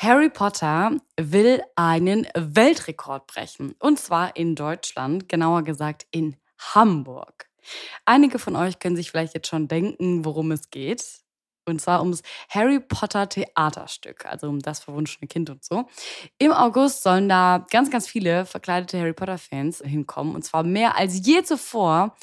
[0.00, 3.74] Harry Potter will einen Weltrekord brechen.
[3.80, 7.48] Und zwar in Deutschland, genauer gesagt in Hamburg.
[8.04, 11.04] Einige von euch können sich vielleicht jetzt schon denken, worum es geht.
[11.66, 15.86] Und zwar ums Harry Potter Theaterstück, also um das verwunschene Kind und so.
[16.38, 20.36] Im August sollen da ganz, ganz viele verkleidete Harry Potter-Fans hinkommen.
[20.36, 22.14] Und zwar mehr als je zuvor.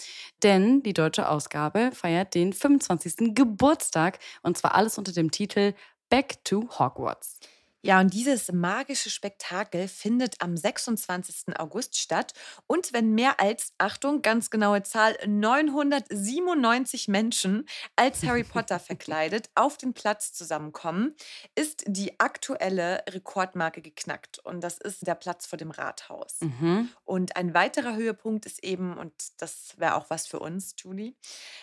[0.44, 3.36] Denn die deutsche Ausgabe feiert den 25.
[3.36, 4.20] Geburtstag.
[4.44, 5.74] Und zwar alles unter dem Titel
[6.10, 7.42] Back to Hogwarts.
[7.86, 11.60] Ja, und dieses magische Spektakel findet am 26.
[11.60, 12.34] August statt.
[12.66, 19.78] Und wenn mehr als, Achtung, ganz genaue Zahl, 997 Menschen als Harry Potter verkleidet auf
[19.78, 21.14] den Platz zusammenkommen,
[21.54, 24.40] ist die aktuelle Rekordmarke geknackt.
[24.40, 26.42] Und das ist der Platz vor dem Rathaus.
[26.42, 26.90] Mhm.
[27.04, 31.14] Und ein weiterer Höhepunkt ist eben, und das wäre auch was für uns, Julie,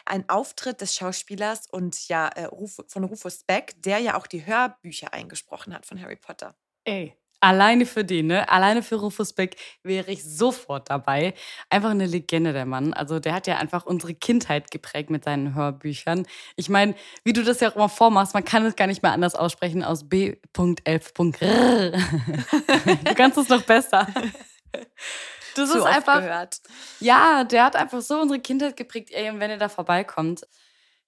[0.04, 2.48] ein Auftritt des Schauspielers und ja äh,
[2.86, 6.54] von Rufus Beck, der ja auch die Hörbücher eingesprochen hat von Harry Potter.
[6.84, 8.48] Ey, alleine für den, ne?
[8.48, 11.34] Alleine für Rufus Beck wäre ich sofort dabei.
[11.70, 12.92] Einfach eine Legende, der Mann.
[12.94, 16.26] Also der hat ja einfach unsere Kindheit geprägt mit seinen Hörbüchern.
[16.56, 16.94] Ich meine,
[17.24, 19.82] wie du das ja auch immer vormachst, man kann es gar nicht mehr anders aussprechen
[19.82, 21.92] aus B.11.r.
[23.04, 24.06] du kannst es noch besser.
[25.54, 26.20] Das Zu ist einfach.
[26.20, 26.60] gehört.
[27.00, 29.10] Ja, der hat einfach so unsere Kindheit geprägt.
[29.12, 30.46] Ey, und wenn ihr da vorbeikommt,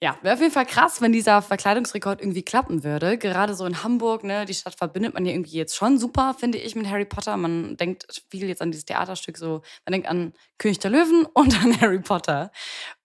[0.03, 3.17] ja, wäre auf jeden Fall krass, wenn dieser Verkleidungsrekord irgendwie klappen würde.
[3.17, 6.59] Gerade so in Hamburg, ne, die Stadt verbindet man ja irgendwie jetzt schon super, finde
[6.59, 7.37] ich, mit Harry Potter.
[7.37, 11.63] Man denkt viel jetzt an dieses Theaterstück so, man denkt an König der Löwen und
[11.63, 12.51] an Harry Potter.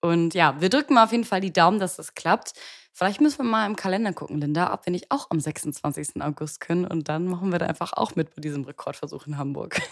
[0.02, 2.54] Und ja, wir drücken mal auf jeden Fall die Daumen, dass das klappt.
[2.92, 6.22] Vielleicht müssen wir mal im Kalender gucken, Linda, ob wir nicht auch am 26.
[6.22, 6.86] August können.
[6.86, 9.82] Und dann machen wir da einfach auch mit bei diesem Rekordversuch in Hamburg.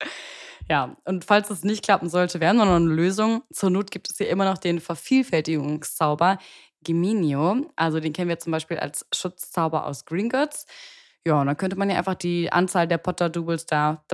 [0.70, 3.42] Ja, und falls es nicht klappen sollte, wir haben noch eine Lösung.
[3.52, 6.38] Zur Not gibt es hier immer noch den Vervielfältigungszauber
[6.84, 7.70] Geminio.
[7.76, 10.66] Also den kennen wir zum Beispiel als Schutzzauber aus Gringotts.
[11.26, 14.04] Ja, und dann könnte man ja einfach die Anzahl der Potter-Doubles da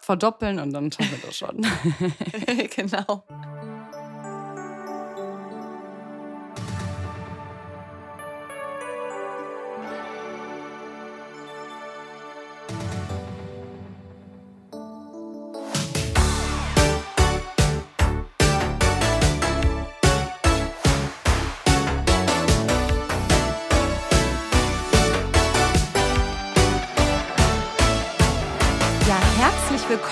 [0.00, 1.66] verdoppeln und dann schaffen wir das schon.
[2.74, 3.24] genau.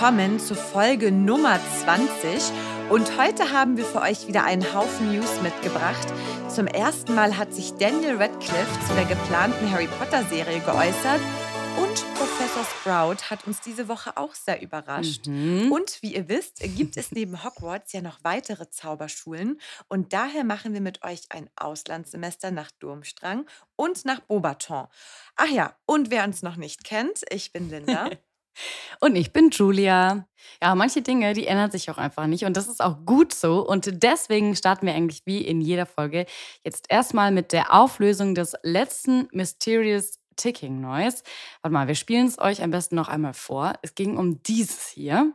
[0.02, 2.52] Willkommen zu Folge Nummer 20.
[2.90, 6.12] Und heute haben wir für euch wieder einen Haufen News mitgebracht.
[6.48, 11.20] Zum ersten Mal hat sich Daniel Radcliffe zu der geplanten Harry Potter-Serie geäußert.
[11.80, 15.28] Und Professor Sprout hat uns diese Woche auch sehr überrascht.
[15.28, 19.60] Und wie ihr wisst, gibt es neben Hogwarts ja noch weitere Zauberschulen.
[19.86, 23.46] Und daher machen wir mit euch ein Auslandssemester nach Durmstrang
[23.76, 24.88] und nach Beaubaton.
[25.36, 28.10] Ach ja, und wer uns noch nicht kennt, ich bin Linda.
[29.00, 30.26] Und ich bin Julia.
[30.62, 33.66] Ja, manche Dinge, die ändern sich auch einfach nicht und das ist auch gut so.
[33.66, 36.26] Und deswegen starten wir eigentlich wie in jeder Folge
[36.64, 41.22] jetzt erstmal mit der Auflösung des letzten Mysterious Ticking Noise.
[41.62, 43.74] Warte mal, wir spielen es euch am besten noch einmal vor.
[43.82, 45.32] Es ging um dieses hier.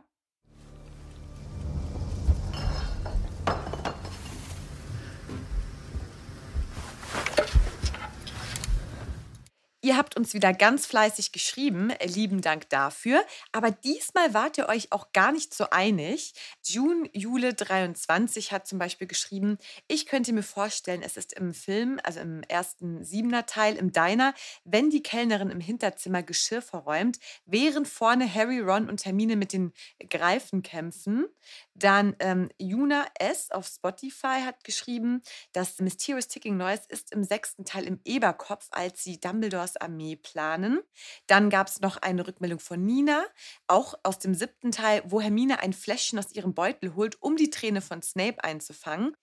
[9.80, 11.92] Ihr habt uns wieder ganz fleißig geschrieben.
[12.02, 13.24] Lieben Dank dafür.
[13.52, 16.34] Aber diesmal wart ihr euch auch gar nicht so einig.
[16.64, 22.00] June Jule 23 hat zum Beispiel geschrieben, ich könnte mir vorstellen, es ist im Film,
[22.02, 24.34] also im ersten siebener Teil im Diner,
[24.64, 29.72] wenn die Kellnerin im Hinterzimmer Geschirr verräumt, während vorne Harry, Ron und Hermine mit den
[30.10, 31.26] Greifen kämpfen.
[31.74, 33.52] Dann ähm, Juna S.
[33.52, 35.22] auf Spotify hat geschrieben,
[35.52, 39.20] dass Mysterious Ticking Noise ist im sechsten Teil im Eberkopf, als sie
[39.68, 40.80] Dumbledores Armee planen.
[41.26, 43.24] Dann gab es noch eine Rückmeldung von Nina,
[43.66, 47.50] auch aus dem siebten Teil, wo Hermine ein Fläschchen aus ihrem Beutel holt, um die
[47.50, 49.16] Träne von Snape einzufangen.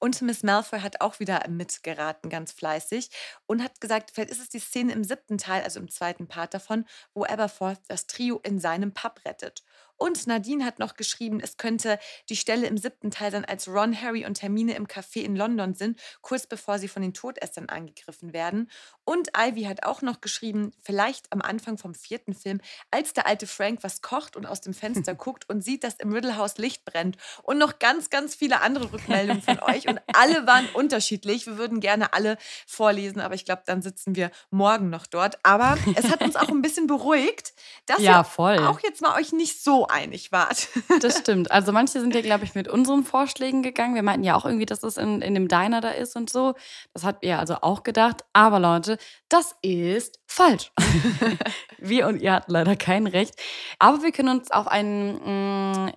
[0.00, 3.10] Und Miss Malfoy hat auch wieder mitgeraten, ganz fleißig,
[3.46, 6.52] und hat gesagt, vielleicht ist es die Szene im siebten Teil, also im zweiten Part
[6.52, 6.84] davon,
[7.14, 9.62] wo Aberforth das Trio in seinem Pub rettet.
[9.96, 11.98] Und Nadine hat noch geschrieben, es könnte
[12.28, 15.74] die Stelle im siebten Teil sein, als Ron, Harry und Hermine im Café in London
[15.74, 18.70] sind, kurz bevor sie von den Todessern angegriffen werden.
[19.04, 22.60] Und Ivy hat auch noch geschrieben, vielleicht am Anfang vom vierten Film,
[22.90, 26.12] als der alte Frank was kocht und aus dem Fenster guckt und sieht, dass im
[26.12, 27.16] Riddle House Licht brennt.
[27.42, 29.88] Und noch ganz, ganz viele andere Rückmeldungen von euch.
[29.88, 31.46] Und alle waren unterschiedlich.
[31.46, 32.36] Wir würden gerne alle
[32.66, 35.38] vorlesen, aber ich glaube, dann sitzen wir morgen noch dort.
[35.44, 37.54] Aber es hat uns auch ein bisschen beruhigt,
[37.86, 38.24] dass Ja, ihr
[38.70, 40.68] auch jetzt mal euch nicht so einig wart.
[41.00, 41.50] Das stimmt.
[41.50, 43.94] Also manche sind ja, glaube ich, mit unseren Vorschlägen gegangen.
[43.94, 46.54] Wir meinten ja auch irgendwie, dass das in, in dem Diner da ist und so.
[46.92, 48.24] Das habt ihr also auch gedacht.
[48.32, 48.96] Aber Leute,
[49.28, 50.72] das ist falsch.
[51.78, 53.34] wir und ihr hatten leider kein Recht.
[53.78, 55.92] Aber wir können uns auf einen, mh,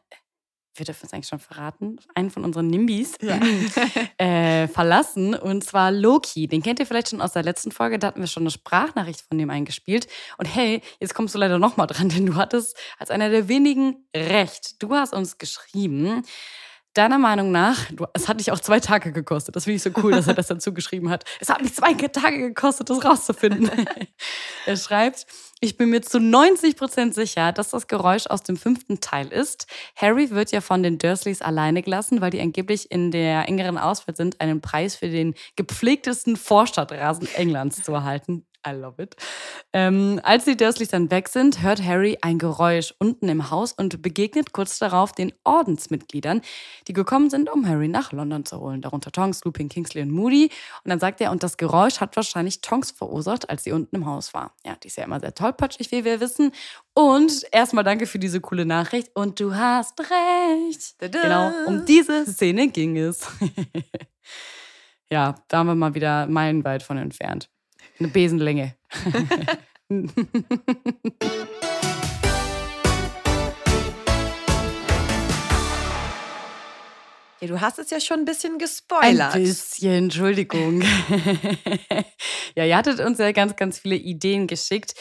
[0.77, 3.15] wir dürfen es eigentlich schon verraten, einen von unseren Nimbis
[4.17, 5.35] äh, verlassen.
[5.35, 6.47] Und zwar Loki.
[6.47, 7.99] Den kennt ihr vielleicht schon aus der letzten Folge.
[7.99, 10.07] Da hatten wir schon eine Sprachnachricht von dem eingespielt.
[10.37, 14.07] Und hey, jetzt kommst du leider nochmal dran, denn du hattest als einer der wenigen
[14.15, 14.81] recht.
[14.81, 16.23] Du hast uns geschrieben,
[16.97, 19.55] Deiner Meinung nach, du, es hat dich auch zwei Tage gekostet.
[19.55, 21.25] Das finde ich so cool, dass er das dazu geschrieben hat.
[21.39, 23.69] Es hat mich zwei Tage gekostet, das rauszufinden.
[24.65, 25.27] er schreibt,
[25.59, 29.67] ich bin mir zu 90 Prozent sicher, dass das Geräusch aus dem fünften Teil ist.
[29.95, 34.15] Harry wird ja von den Dursleys alleine gelassen, weil die angeblich in der engeren Auswahl
[34.15, 38.46] sind, einen Preis für den gepflegtesten Vorstadtrasen Englands zu erhalten.
[38.65, 39.15] I love it.
[39.73, 44.01] Ähm, als die Dursleys dann weg sind, hört Harry ein Geräusch unten im Haus und
[44.01, 46.41] begegnet kurz darauf den Ordensmitgliedern,
[46.87, 48.81] die gekommen sind, um Harry nach London zu holen.
[48.81, 50.49] Darunter Tonks, Lupin, Kingsley und Moody.
[50.83, 54.05] Und dann sagt er, und das Geräusch hat wahrscheinlich Tonks verursacht, als sie unten im
[54.05, 54.53] Haus war.
[54.65, 56.51] Ja, die ist ja immer sehr tollpatschig, wie wir wissen.
[56.93, 59.11] Und erstmal danke für diese coole Nachricht.
[59.13, 60.97] Und du hast recht.
[60.99, 61.21] Tada.
[61.21, 63.27] Genau, um diese Szene ging es.
[65.09, 67.49] ja, da haben wir mal wieder meilenweit von entfernt.
[67.99, 68.75] Eine Besenlänge.
[77.39, 79.33] Ja, du hast es ja schon ein bisschen Ein gespoilert.
[79.33, 80.81] bisschen, Entschuldigung.
[82.55, 84.95] ja, ihr hattet uns ja ganz, ganz viele Ideen geschickt,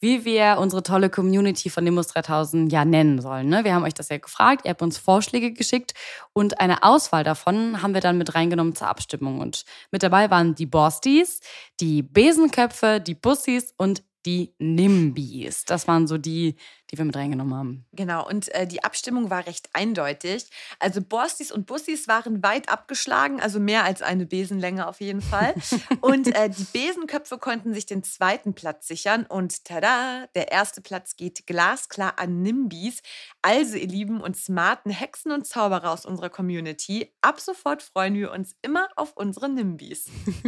[0.00, 3.48] wie wir unsere tolle Community von Nimbus 3000 ja nennen sollen.
[3.48, 3.64] Ne?
[3.64, 5.92] Wir haben euch das ja gefragt, ihr habt uns Vorschläge geschickt
[6.32, 9.40] und eine Auswahl davon haben wir dann mit reingenommen zur Abstimmung.
[9.40, 11.40] Und mit dabei waren die Borsties,
[11.78, 15.64] die Besenköpfe, die Bussis und die Nimbis.
[15.64, 16.56] Das waren so die,
[16.90, 17.86] die wir mit reingenommen haben.
[17.92, 20.46] Genau, und äh, die Abstimmung war recht eindeutig.
[20.78, 25.54] Also Borstis und Bussis waren weit abgeschlagen, also mehr als eine Besenlänge auf jeden Fall.
[26.00, 29.26] und äh, die Besenköpfe konnten sich den zweiten Platz sichern.
[29.26, 33.00] Und tada, der erste Platz geht glasklar an Nimbis.
[33.40, 38.32] Also, ihr lieben und smarten Hexen und Zauberer aus unserer Community, ab sofort freuen wir
[38.32, 40.06] uns immer auf unsere Nimbis.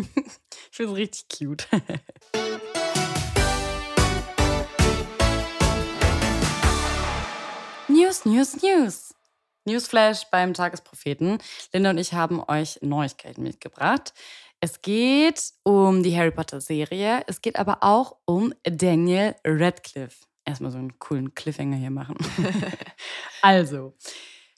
[0.71, 1.69] Ich finde es richtig cute.
[8.15, 9.15] News, News, News.
[9.65, 11.39] Newsflash beim Tagespropheten.
[11.73, 14.15] Linda und ich haben euch Neuigkeiten mitgebracht.
[14.61, 17.25] Es geht um die Harry Potter Serie.
[17.27, 20.27] Es geht aber auch um Daniel Radcliffe.
[20.45, 22.17] Erstmal so einen coolen Cliffhanger hier machen.
[23.43, 23.95] also,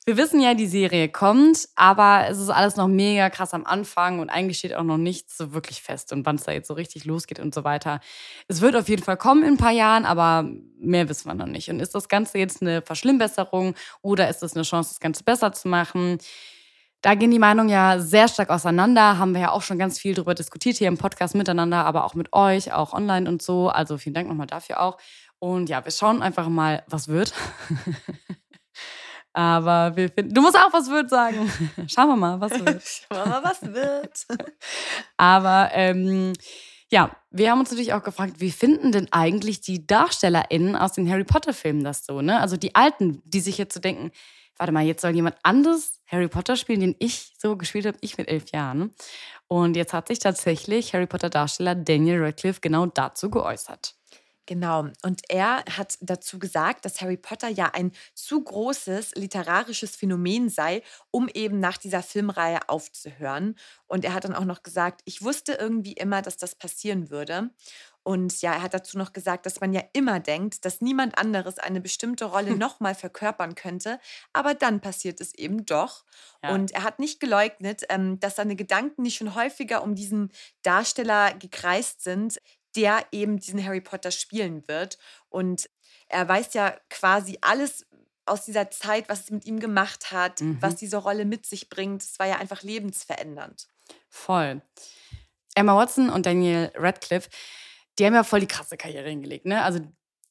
[0.07, 4.21] wir wissen ja, die Serie kommt, aber es ist alles noch mega krass am Anfang
[4.21, 6.75] und eigentlich steht auch noch nichts so wirklich fest und wann es da jetzt so
[6.75, 7.99] richtig losgeht und so weiter.
[8.47, 10.49] Es wird auf jeden Fall kommen in ein paar Jahren, aber
[10.79, 11.71] mehr wissen wir noch nicht.
[11.71, 15.53] Und ist das Ganze jetzt eine Verschlimmbesserung oder ist es eine Chance, das Ganze besser
[15.53, 16.19] zu machen?
[17.03, 20.15] Da gehen die Meinungen ja sehr stark auseinander, haben wir ja auch schon ganz viel
[20.15, 23.71] darüber diskutiert hier im Podcast miteinander, aber auch mit euch, auch online und so.
[23.71, 24.99] Also vielen Dank nochmal dafür auch.
[25.41, 27.35] Und ja, wir schauen einfach mal, was wird.
[29.37, 31.53] Aber wir finden, du musst auch was wird sagen.
[31.89, 32.83] Schauen wir mal, was wird.
[32.83, 34.27] Schauen wir mal, was wird.
[35.19, 36.33] Aber ähm,
[36.91, 41.11] ja, wir haben uns natürlich auch gefragt, wie finden denn eigentlich die DarstellerInnen aus den
[41.11, 42.41] Harry Potter-Filmen das so, ne?
[42.41, 44.11] Also die Alten, die sich jetzt so denken,
[44.57, 48.17] warte mal, jetzt soll jemand anderes Harry Potter spielen, den ich so gespielt habe, ich
[48.17, 48.95] mit elf Jahren.
[49.49, 53.96] Und jetzt hat sich tatsächlich Harry Potter-Darsteller Daniel Radcliffe genau dazu geäußert.
[54.47, 54.89] Genau.
[55.03, 60.83] Und er hat dazu gesagt, dass Harry Potter ja ein zu großes literarisches Phänomen sei,
[61.11, 63.57] um eben nach dieser Filmreihe aufzuhören.
[63.87, 67.51] Und er hat dann auch noch gesagt, ich wusste irgendwie immer, dass das passieren würde.
[68.05, 71.59] Und ja, er hat dazu noch gesagt, dass man ja immer denkt, dass niemand anderes
[71.59, 73.99] eine bestimmte Rolle nochmal verkörpern könnte.
[74.33, 76.05] Aber dann passiert es eben doch.
[76.41, 76.55] Ja.
[76.55, 80.31] Und er hat nicht geleugnet, ähm, dass seine Gedanken nicht schon häufiger um diesen
[80.63, 82.39] Darsteller gekreist sind,
[82.77, 84.99] der eben diesen Harry Potter spielen wird.
[85.29, 85.69] Und
[86.09, 87.87] er weiß ja quasi alles
[88.27, 90.59] aus dieser Zeit, was es mit ihm gemacht hat, mhm.
[90.61, 92.03] was diese Rolle mit sich bringt.
[92.03, 93.69] Es war ja einfach lebensverändernd.
[94.09, 94.63] Voll.
[95.55, 97.31] Emma Watson und Daniel Radcliffe,
[97.99, 99.47] die haben ja voll die krasse Karriere hingelegt.
[99.47, 99.63] Ne?
[99.63, 99.81] Also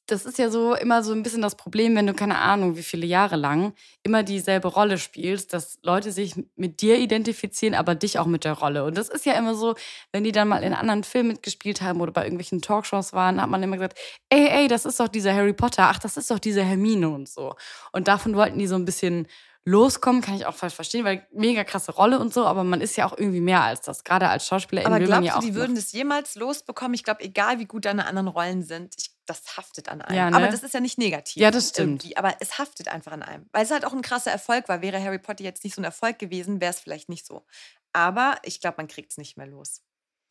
[0.08, 2.84] das ist ja so immer so ein bisschen das Problem, wenn du keine Ahnung, wie
[2.84, 8.20] viele Jahre lang immer dieselbe Rolle spielst, dass Leute sich mit dir identifizieren, aber dich
[8.20, 8.84] auch mit der Rolle.
[8.86, 9.76] Und das ist ja immer so,
[10.12, 13.50] wenn die dann mal in anderen Filmen mitgespielt haben oder bei irgendwelchen Talkshows waren, hat
[13.50, 13.98] man immer gesagt,
[14.30, 17.28] ey, ey, das ist doch dieser Harry Potter, ach, das ist doch diese Hermine und
[17.28, 17.56] so.
[17.92, 19.28] Und davon wollten die so ein bisschen
[19.66, 22.96] loskommen, kann ich auch falsch verstehen, weil mega krasse Rolle und so, aber man ist
[22.96, 24.04] ja auch irgendwie mehr als das.
[24.04, 25.40] Gerade als Schauspieler aber man ja.
[25.40, 26.94] Du, die würden das jemals losbekommen?
[26.94, 30.18] Ich glaube, egal wie gut deine anderen Rollen sind, ich, das haftet an einem.
[30.18, 30.38] Ja, ne?
[30.38, 31.42] Aber das ist ja nicht negativ.
[31.42, 32.04] Ja, das stimmt.
[32.04, 33.48] Irgendwie, aber es haftet einfach an einem.
[33.52, 34.82] Weil es halt auch ein krasser Erfolg war.
[34.82, 37.46] Wäre Harry Potter jetzt nicht so ein Erfolg gewesen, wäre es vielleicht nicht so.
[37.94, 39.82] Aber ich glaube, man kriegt es nicht mehr los.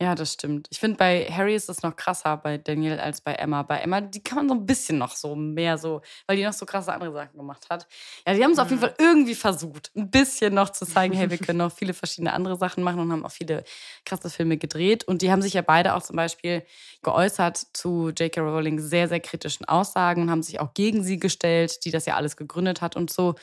[0.00, 0.66] Ja, das stimmt.
[0.70, 3.62] Ich finde, bei Harry ist es noch krasser bei Daniel als bei Emma.
[3.62, 6.52] Bei Emma, die kann man so ein bisschen noch so mehr so, weil die noch
[6.52, 7.86] so krasse andere Sachen gemacht hat.
[8.26, 8.62] Ja, die haben es mhm.
[8.62, 8.86] auf jeden mhm.
[8.86, 12.56] Fall irgendwie versucht, ein bisschen noch zu zeigen, hey, wir können noch viele verschiedene andere
[12.56, 13.62] Sachen machen und haben auch viele
[14.04, 15.04] krasse Filme gedreht.
[15.04, 16.64] Und die haben sich ja beide auch zum Beispiel
[17.04, 18.40] geäußert zu J.K.
[18.40, 22.16] Rowling sehr, sehr kritischen Aussagen und haben sich auch gegen sie gestellt, die das ja
[22.16, 23.36] alles gegründet hat und so.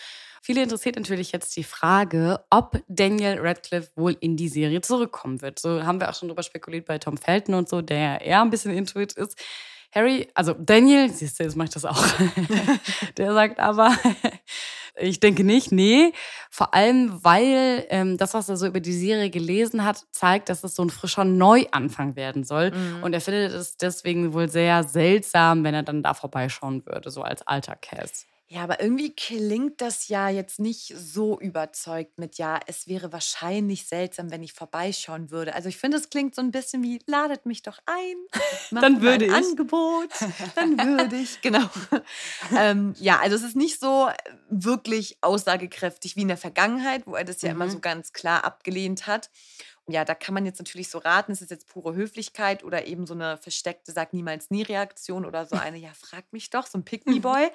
[0.44, 5.60] Viele interessiert natürlich jetzt die Frage, ob Daniel Radcliffe wohl in die Serie zurückkommen wird.
[5.60, 8.50] So haben wir auch schon drüber spekuliert bei Tom Felton und so, der eher ein
[8.50, 9.38] bisschen intuit ist.
[9.94, 12.04] Harry, also Daniel, siehst du, jetzt mache ich das auch.
[13.18, 13.96] der sagt aber,
[15.00, 16.12] ich denke nicht, nee.
[16.50, 20.64] Vor allem, weil ähm, das, was er so über die Serie gelesen hat, zeigt, dass
[20.64, 22.72] es so ein frischer Neuanfang werden soll.
[22.72, 23.04] Mhm.
[23.04, 27.22] Und er findet es deswegen wohl sehr seltsam, wenn er dann da vorbeischauen würde, so
[27.22, 28.26] als alter Cass.
[28.52, 33.86] Ja, aber irgendwie klingt das ja jetzt nicht so überzeugt mit, ja, es wäre wahrscheinlich
[33.88, 35.56] seltsam, wenn ich vorbeischauen würde.
[35.56, 38.16] Also ich finde, es klingt so ein bisschen wie, ladet mich doch ein,
[38.72, 39.52] macht dann würde ein ich.
[39.52, 40.10] Angebot,
[40.56, 41.64] dann würde ich, genau.
[42.58, 44.10] ähm, ja, also es ist nicht so
[44.50, 47.62] wirklich aussagekräftig wie in der Vergangenheit, wo er das ja mhm.
[47.62, 49.30] immer so ganz klar abgelehnt hat
[49.92, 53.06] ja, da kann man jetzt natürlich so raten, ist es jetzt pure Höflichkeit oder eben
[53.06, 56.78] so eine versteckte Sag niemals nie Reaktion oder so eine, ja, frag mich doch, so
[56.78, 57.50] ein Pick Me Boy.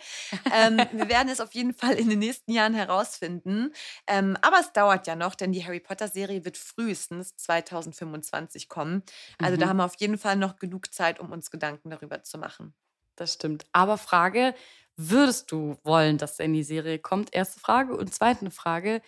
[0.53, 3.73] ähm, wir werden es auf jeden Fall in den nächsten Jahren herausfinden.
[4.07, 9.03] Ähm, aber es dauert ja noch, denn die Harry Potter Serie wird frühestens 2025 kommen.
[9.39, 9.61] Also mhm.
[9.61, 12.75] da haben wir auf jeden Fall noch genug Zeit, um uns Gedanken darüber zu machen.
[13.17, 13.67] Das stimmt.
[13.73, 14.55] Aber Frage,
[14.97, 17.35] würdest du wollen, dass er in die Serie kommt?
[17.35, 17.97] Erste Frage.
[17.97, 19.03] Und zweite Frage,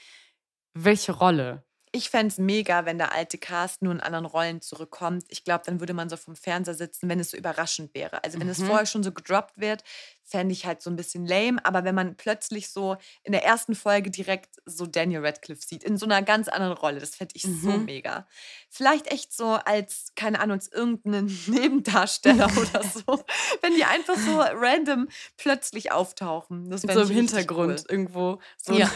[0.75, 1.65] welche Rolle?
[1.93, 5.25] Ich fände es mega, wenn der alte Cast nur in anderen Rollen zurückkommt.
[5.29, 8.25] Ich glaube, dann würde man so vom Fernseher sitzen, wenn es so überraschend wäre.
[8.25, 8.53] Also wenn mhm.
[8.53, 9.85] es vorher schon so gedroppt wird,
[10.29, 11.65] fände ich halt so ein bisschen lame.
[11.65, 15.97] Aber wenn man plötzlich so in der ersten Folge direkt so Daniel Radcliffe sieht, in
[15.97, 17.61] so einer ganz anderen Rolle, das fände ich mhm.
[17.61, 18.27] so mega.
[18.69, 23.25] Vielleicht echt so als, keine Ahnung, als irgendeinen Nebendarsteller oder so.
[23.63, 26.69] Wenn die einfach so random plötzlich auftauchen.
[26.71, 27.87] Das so im Hintergrund cool.
[27.89, 28.41] irgendwo.
[28.59, 28.75] So.
[28.75, 28.91] Ja.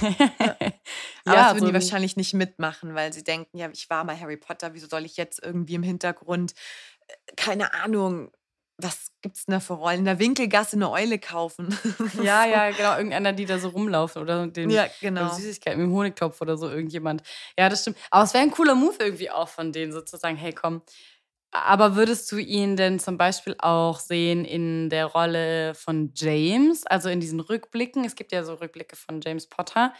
[1.24, 4.04] Aber ja, das würden so die wahrscheinlich nicht mitmachen, weil sie denken, ja, ich war
[4.04, 6.54] mal Harry Potter, wieso soll ich jetzt irgendwie im Hintergrund,
[7.08, 8.30] äh, keine Ahnung,
[8.78, 10.00] was gibt es denn da für Rollen?
[10.00, 11.76] In der Winkelgasse eine Eule kaufen.
[12.22, 12.96] ja, ja, genau.
[12.96, 15.32] Irgendeiner, die da so rumlaufen oder den ja, genau.
[15.32, 17.22] Süßigkeiten mit dem Honigtopf oder so, irgendjemand.
[17.58, 17.96] Ja, das stimmt.
[18.10, 20.82] Aber es wäre ein cooler Move irgendwie auch von denen, sozusagen, hey, komm.
[21.52, 27.08] Aber würdest du ihn denn zum Beispiel auch sehen in der Rolle von James, also
[27.08, 28.04] in diesen Rückblicken?
[28.04, 29.94] Es gibt ja so Rückblicke von James Potter,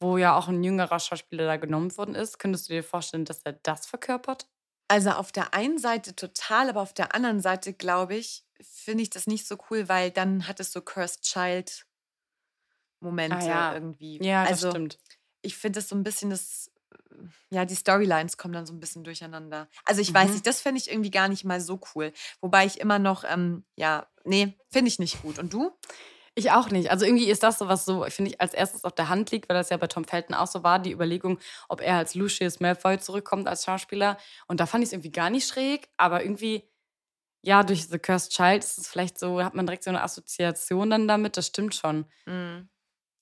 [0.00, 2.38] wo ja auch ein jüngerer Schauspieler da genommen worden ist.
[2.38, 4.46] Könntest du dir vorstellen, dass er das verkörpert?
[4.88, 9.10] Also auf der einen Seite total, aber auf der anderen Seite, glaube ich, finde ich
[9.10, 11.86] das nicht so cool, weil dann hat es so Cursed Child
[13.00, 13.74] Momente ah, ja.
[13.74, 14.18] irgendwie.
[14.22, 14.98] Ja, das also, stimmt.
[15.42, 16.70] Ich finde es so ein bisschen das,
[17.50, 19.68] ja, die Storylines kommen dann so ein bisschen durcheinander.
[19.84, 20.14] Also ich mhm.
[20.14, 22.12] weiß nicht, das fände ich irgendwie gar nicht mal so cool.
[22.40, 25.38] Wobei ich immer noch, ähm, ja, nee, finde ich nicht gut.
[25.38, 25.70] Und du?
[26.38, 26.92] Ich auch nicht.
[26.92, 29.48] Also irgendwie ist das so was so, finde ich, als erstes auf der Hand liegt,
[29.48, 32.60] weil das ja bei Tom Felton auch so war, die Überlegung, ob er als Lucius
[32.60, 34.16] Malfoy zurückkommt als Schauspieler.
[34.46, 36.62] Und da fand ich es irgendwie gar nicht schräg, aber irgendwie,
[37.42, 40.90] ja, durch The Cursed Child ist es vielleicht so, hat man direkt so eine Assoziation
[40.90, 42.06] dann damit, das stimmt schon.
[42.26, 42.68] Mhm.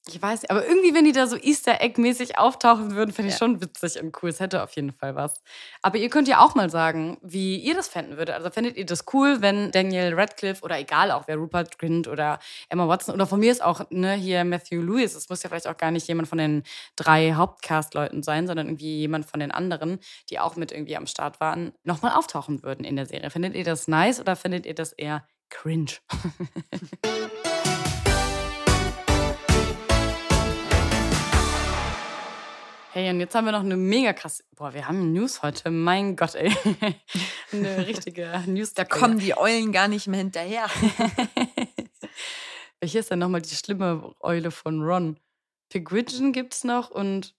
[0.09, 3.35] Ich weiß nicht, aber irgendwie, wenn die da so Easter Egg-mäßig auftauchen würden, finde ich
[3.35, 3.39] Ja.
[3.39, 4.31] schon witzig und cool.
[4.31, 5.35] Es hätte auf jeden Fall was.
[5.83, 8.37] Aber ihr könnt ja auch mal sagen, wie ihr das fänden würdet.
[8.37, 12.39] Also findet ihr das cool, wenn Daniel Radcliffe oder egal auch wer Rupert Grint oder
[12.69, 15.17] Emma Watson oder von mir ist auch ne, hier Matthew Lewis.
[15.17, 16.63] Es muss ja vielleicht auch gar nicht jemand von den
[16.95, 19.99] drei Hauptcast-Leuten sein, sondern irgendwie jemand von den anderen,
[20.31, 23.31] die auch mit irgendwie am Start waren, nochmal auftauchen würden in der Serie.
[23.31, 25.91] Findet ihr das nice oder findet ihr das eher cringe?
[32.97, 34.43] Hey, und jetzt haben wir noch eine mega krasse.
[34.53, 35.71] Boah, wir haben News heute.
[35.71, 36.51] Mein Gott, ey.
[37.53, 38.73] eine richtige News.
[38.73, 40.65] Da kommen die Eulen gar nicht mehr hinterher.
[42.81, 45.21] Welche ist denn nochmal die schlimme Eule von Ron?
[45.69, 47.35] Pigwidgeon gibt's noch und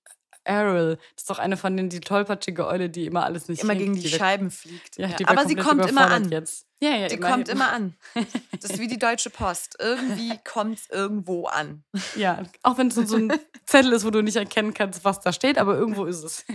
[0.48, 0.98] Errol.
[1.16, 3.94] Das ist doch eine von denen, die tollpatschige Eule, die immer alles nicht immer gegen
[3.94, 4.98] hinkriegt, die weg- Scheiben fliegt.
[4.98, 6.30] Ja, Ja, die Aber sie kommt immer an.
[6.32, 6.66] Jetzt.
[6.80, 7.36] Ja, ja, Die immerhin.
[7.36, 7.96] kommt immer an.
[8.62, 9.76] Das ist wie die Deutsche Post.
[9.80, 11.84] Irgendwie kommt es irgendwo an.
[12.16, 13.34] Ja, auch wenn es so ein
[13.66, 16.46] Zettel ist, wo du nicht erkennen kannst, was da steht, aber irgendwo ist es.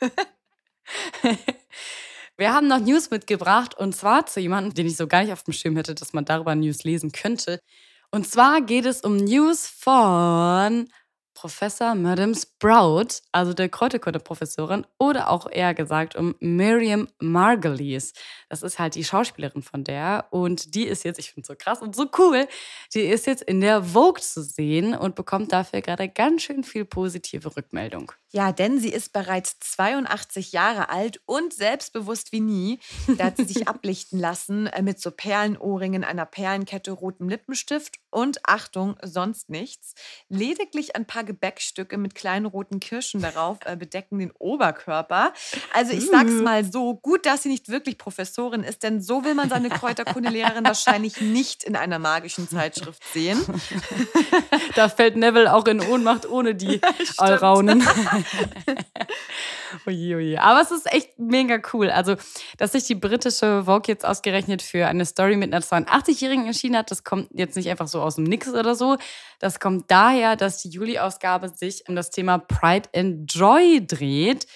[2.36, 5.42] Wir haben noch News mitgebracht und zwar zu jemandem, den ich so gar nicht auf
[5.42, 7.60] dem Schirm hätte, dass man darüber News lesen könnte.
[8.10, 10.88] Und zwar geht es um News von
[11.40, 18.12] Professor Madame Sprout, also der Kräuterkunde-Professorin, oder auch eher gesagt um Miriam Margulies.
[18.48, 21.54] Das ist halt die Schauspielerin von der und die ist jetzt, ich finde es so
[21.56, 22.48] krass und so cool,
[22.92, 26.84] die ist jetzt in der Vogue zu sehen und bekommt dafür gerade ganz schön viel
[26.84, 28.10] positive Rückmeldung.
[28.30, 32.78] Ja, denn sie ist bereits 82 Jahre alt und selbstbewusst wie nie.
[33.16, 38.40] Da hat sie sich ablichten lassen äh, mit so Perlenohrringen, einer Perlenkette, rotem Lippenstift und
[38.44, 39.94] Achtung, sonst nichts.
[40.28, 45.32] Lediglich ein paar Gebäckstücke mit kleinen roten Kirschen darauf äh, bedecken den Oberkörper.
[45.72, 49.34] Also ich sag's mal so, gut, dass sie nicht wirklich Professorin ist, denn so will
[49.34, 53.40] man seine Kräuterkundelehrerin wahrscheinlich nicht in einer magischen Zeitschrift sehen.
[54.74, 56.80] Da fällt Neville auch in Ohnmacht ohne die
[57.16, 57.86] Allraunen.
[59.86, 60.40] oje, oje.
[60.40, 61.90] Aber es ist echt mega cool.
[61.90, 62.16] Also,
[62.56, 66.90] dass sich die britische Vogue jetzt ausgerechnet für eine Story mit einer 82-Jährigen entschieden hat,
[66.90, 68.96] das kommt jetzt nicht einfach so aus dem Nix oder so.
[69.38, 74.46] Das kommt daher, dass die Juli-Ausgabe sich um das Thema Pride and Joy dreht.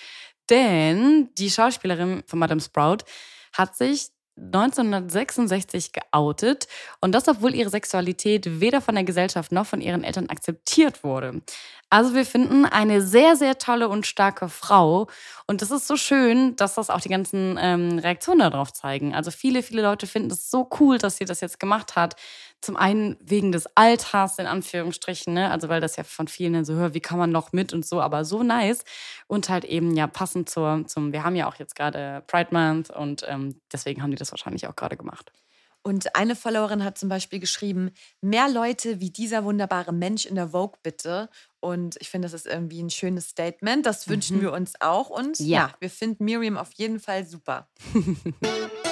[0.50, 3.04] Denn die Schauspielerin von Madame Sprout
[3.52, 6.66] hat sich 1966 geoutet
[7.00, 11.42] und das, obwohl ihre Sexualität weder von der Gesellschaft noch von ihren Eltern akzeptiert wurde.
[11.90, 15.08] Also wir finden eine sehr, sehr tolle und starke Frau
[15.46, 19.14] und das ist so schön, dass das auch die ganzen ähm, Reaktionen darauf zeigen.
[19.14, 22.16] Also viele, viele Leute finden es so cool, dass sie das jetzt gemacht hat.
[22.62, 25.50] Zum einen wegen des Alters, in Anführungsstrichen, ne?
[25.50, 27.84] also weil das ja von vielen dann so, hör, wie kann man noch mit und
[27.84, 28.84] so, aber so nice.
[29.26, 32.90] Und halt eben ja passend zur, zum, wir haben ja auch jetzt gerade Pride Month
[32.90, 35.32] und ähm, deswegen haben die das wahrscheinlich auch gerade gemacht.
[35.84, 40.50] Und eine Followerin hat zum Beispiel geschrieben, mehr Leute wie dieser wunderbare Mensch in der
[40.50, 41.28] Vogue bitte.
[41.58, 43.84] Und ich finde, das ist irgendwie ein schönes Statement.
[43.84, 45.10] Das wünschen wir uns auch.
[45.10, 45.74] Und ja, Ja.
[45.80, 47.66] wir finden Miriam auf jeden Fall super.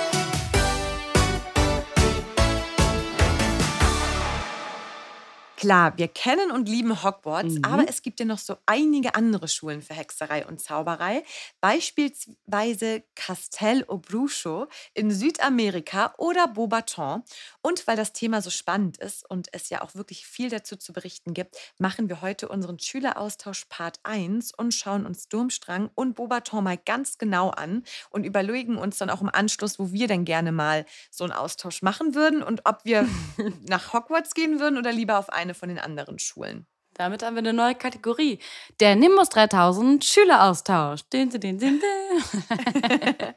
[5.60, 9.82] Klar, wir kennen und lieben Hogwarts, aber es gibt ja noch so einige andere Schulen
[9.82, 11.22] für Hexerei und Zauberei,
[11.60, 17.24] beispielsweise Castel Obrucho in Südamerika oder Beaubaton.
[17.60, 20.94] Und weil das Thema so spannend ist und es ja auch wirklich viel dazu zu
[20.94, 26.64] berichten gibt, machen wir heute unseren Schüleraustausch Part 1 und schauen uns Durmstrang und Beaubaton
[26.64, 30.52] mal ganz genau an und überlegen uns dann auch im Anschluss, wo wir denn gerne
[30.52, 33.06] mal so einen Austausch machen würden und ob wir
[33.68, 36.66] nach Hogwarts gehen würden oder lieber auf eine von den anderen Schulen.
[36.94, 38.40] Damit haben wir eine neue Kategorie.
[38.80, 41.02] Der Nimbus 3000 Schüleraustausch.
[41.12, 41.80] Din, din, din, din,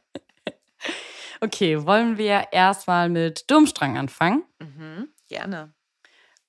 [1.42, 4.44] okay, wollen wir erstmal mit Durmstrang anfangen?
[4.60, 5.74] Mhm, gerne.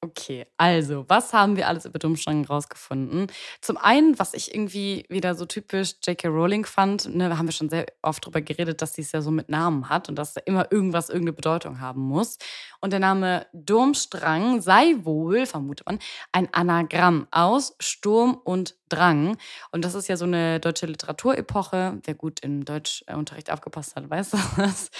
[0.04, 3.28] Okay, also, was haben wir alles über Dummstrang rausgefunden?
[3.62, 6.28] Zum einen, was ich irgendwie wieder so typisch J.K.
[6.28, 9.30] Rowling fand, ne, haben wir schon sehr oft drüber geredet, dass sie es ja so
[9.30, 12.36] mit Namen hat und dass da immer irgendwas irgendeine Bedeutung haben muss.
[12.82, 15.98] Und der Name Durmstrang sei wohl, vermutet man,
[16.32, 19.36] ein Anagramm aus Sturm und Drang.
[19.70, 22.00] Und das ist ja so eine deutsche Literaturepoche.
[22.04, 24.90] Wer gut im Deutschunterricht aufgepasst hat, weiß das.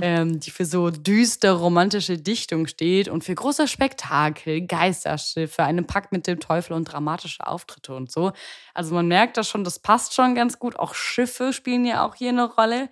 [0.00, 6.12] ähm, die für so düstere romantische Dichtung steht und für große Spektakel, Geisterschiffe, einen Pakt
[6.12, 8.32] mit dem Teufel und dramatische Auftritte und so.
[8.74, 10.76] Also man merkt das schon, das passt schon ganz gut.
[10.76, 12.88] Auch Schiffe spielen ja auch hier eine Rolle.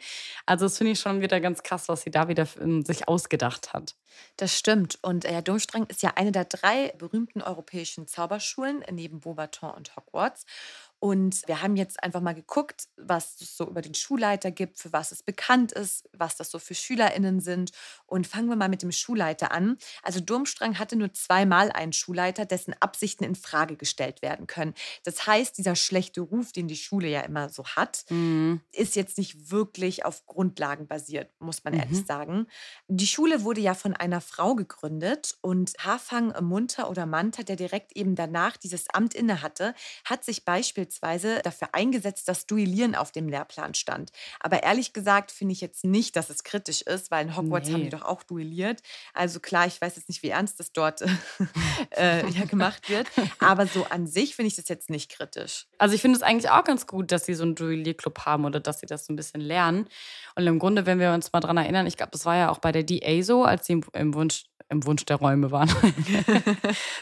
[0.46, 3.72] Also das finde ich schon wieder ganz krass, was sie da wieder ähm, sich ausgedacht
[3.72, 3.94] hat.
[4.37, 4.98] Das stimmt.
[5.02, 10.46] Und äh, Durmstrang ist ja eine der drei berühmten europäischen Zauberschulen neben Beaubaton und Hogwarts.
[11.00, 14.92] Und wir haben jetzt einfach mal geguckt, was es so über den Schulleiter gibt, für
[14.92, 17.72] was es bekannt ist, was das so für SchülerInnen sind.
[18.06, 19.78] Und fangen wir mal mit dem Schulleiter an.
[20.02, 24.74] Also Durmstrang hatte nur zweimal einen Schulleiter, dessen Absichten in Frage gestellt werden können.
[25.04, 28.60] Das heißt, dieser schlechte Ruf, den die Schule ja immer so hat, Mhm.
[28.72, 31.80] ist jetzt nicht wirklich auf Grundlagen basiert, muss man Mhm.
[31.80, 32.46] ehrlich sagen.
[32.88, 37.96] Die Schule wurde ja von einer Frau gegründet und Hafang Munter oder Manta, der direkt
[37.96, 43.29] eben danach dieses Amt inne hatte, hat sich beispielsweise dafür eingesetzt, dass Duellieren auf dem
[43.29, 44.11] Lehrplan stand.
[44.40, 47.79] Aber ehrlich gesagt finde ich jetzt nicht, dass es kritisch ist, weil in Hogwarts haben
[47.79, 47.90] die Nee.
[47.90, 48.83] doch auch duelliert.
[49.14, 51.03] Also klar, ich weiß jetzt nicht, wie ernst das dort
[51.96, 53.07] äh, ja, gemacht wird,
[53.38, 55.66] aber so an sich finde ich das jetzt nicht kritisch.
[55.79, 58.61] Also ich finde es eigentlich auch ganz gut, dass sie so einen Duellierclub haben oder
[58.61, 59.87] dass sie das so ein bisschen lernen.
[60.35, 62.59] Und im Grunde, wenn wir uns mal dran erinnern, ich glaube, das war ja auch
[62.59, 65.68] bei der DA so, als sie im, im Wunsch im Wunsch der Räume waren.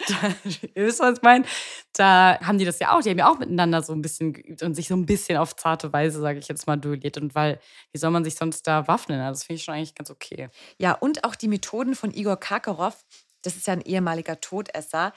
[0.08, 0.34] da,
[0.74, 1.44] ihr wisst, was ich meine?
[1.92, 4.62] Da haben die das ja auch, die haben ja auch miteinander so ein bisschen geübt
[4.62, 7.18] und sich so ein bisschen auf zarte Weise, sage ich jetzt mal, duelliert.
[7.18, 7.60] Und weil,
[7.92, 9.20] wie soll man sich sonst da waffnen?
[9.20, 10.48] Also das finde ich schon eigentlich ganz okay.
[10.78, 12.94] Ja, und auch die Methoden von Igor Karkarow,
[13.42, 15.12] das ist ja ein ehemaliger Todesser,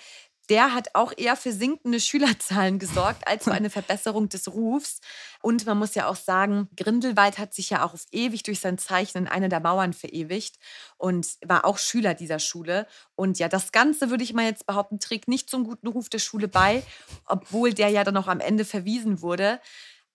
[0.52, 5.00] der hat auch eher für sinkende Schülerzahlen gesorgt als für eine Verbesserung des Rufs.
[5.42, 8.78] Und man muss ja auch sagen, Grindelwald hat sich ja auch auf ewig durch sein
[8.78, 10.58] Zeichen in eine der Mauern verewigt
[10.98, 12.86] und war auch Schüler dieser Schule.
[13.16, 16.20] Und ja, das Ganze, würde ich mal jetzt behaupten, trägt nicht zum guten Ruf der
[16.20, 16.84] Schule bei,
[17.28, 19.62] obwohl der ja dann auch am Ende verwiesen wurde.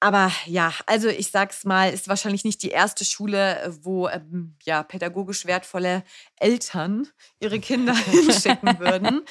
[0.01, 4.83] Aber ja, also ich sag's mal, ist wahrscheinlich nicht die erste Schule, wo ähm, ja
[4.83, 6.05] pädagogisch wertvolle
[6.39, 7.09] Eltern
[7.41, 9.23] ihre Kinder hinschicken würden.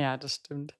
[0.00, 0.74] Ja, das stimmt.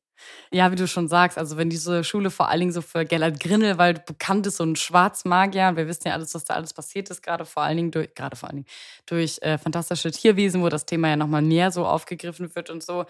[0.52, 3.40] Ja, wie du schon sagst, also wenn diese Schule vor allen Dingen so für Gellert
[3.40, 7.22] Grindelwald bekannt ist, so ein Schwarzmagier, wir wissen ja alles, was da alles passiert ist,
[7.22, 8.68] gerade vor allen Dingen durch, gerade vor allen Dingen
[9.06, 13.06] durch äh, fantastische Tierwesen, wo das Thema ja nochmal näher so aufgegriffen wird und so.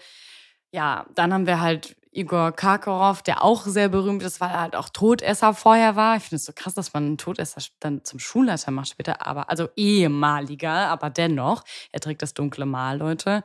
[0.73, 4.75] Ja, dann haben wir halt Igor Karkarow, der auch sehr berühmt ist, weil er halt
[4.77, 6.17] auch Todesser vorher war.
[6.17, 9.49] Ich finde es so krass, dass man einen Todesser dann zum Schulleiter macht später, aber
[9.49, 13.43] also ehemaliger, aber dennoch, er trägt das dunkle Mal, Leute.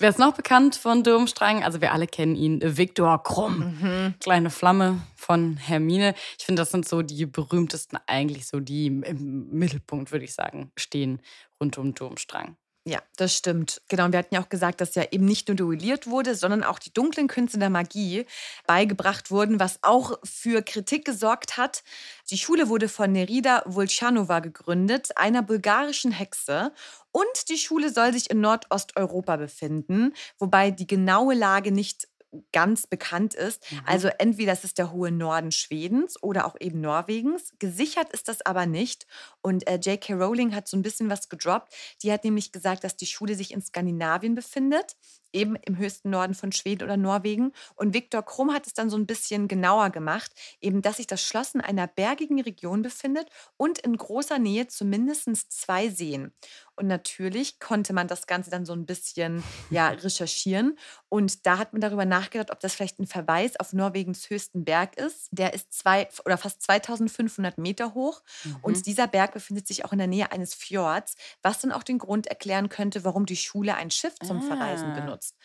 [0.00, 1.62] Wer ist noch bekannt von Durmstrang?
[1.62, 4.14] Also wir alle kennen ihn, Viktor Krumm.
[4.18, 6.14] Kleine Flamme von Hermine.
[6.38, 10.32] Ich finde, das sind so die berühmtesten eigentlich so, die im- im Mittelpunkt, würde ich
[10.32, 11.20] sagen, stehen
[11.60, 12.56] rund um Durmstrang.
[12.90, 13.80] Ja, das stimmt.
[13.88, 16.64] Genau, und wir hatten ja auch gesagt, dass ja eben nicht nur duelliert wurde, sondern
[16.64, 18.26] auch die dunklen Künste der Magie
[18.66, 21.84] beigebracht wurden, was auch für Kritik gesorgt hat.
[22.30, 26.72] Die Schule wurde von Nerida Volchanova gegründet, einer bulgarischen Hexe.
[27.12, 32.08] Und die Schule soll sich in Nordosteuropa befinden, wobei die genaue Lage nicht
[32.52, 33.62] ganz bekannt ist.
[33.86, 37.54] Also entweder das ist der hohe Norden Schwedens oder auch eben Norwegens.
[37.58, 39.06] Gesichert ist das aber nicht.
[39.42, 40.14] Und äh, J.K.
[40.14, 41.72] Rowling hat so ein bisschen was gedroppt.
[42.02, 44.96] Die hat nämlich gesagt, dass die Schule sich in Skandinavien befindet,
[45.32, 47.52] eben im höchsten Norden von Schweden oder Norwegen.
[47.76, 51.22] Und Viktor Krumm hat es dann so ein bisschen genauer gemacht, eben dass sich das
[51.22, 56.32] Schloss in einer bergigen Region befindet und in großer Nähe zu mindestens zwei Seen.
[56.76, 60.78] Und natürlich konnte man das Ganze dann so ein bisschen ja, recherchieren.
[61.08, 64.96] Und da hat man darüber nachgedacht, ob das vielleicht ein Verweis auf Norwegens höchsten Berg
[64.96, 65.28] ist.
[65.30, 68.22] Der ist zwei oder fast 2500 Meter hoch.
[68.62, 71.98] Und dieser Berg befindet sich auch in der Nähe eines Fjords, was dann auch den
[71.98, 74.94] Grund erklären könnte, warum die Schule ein Schiff zum Verreisen Ah.
[75.20, 75.36] Benutzt.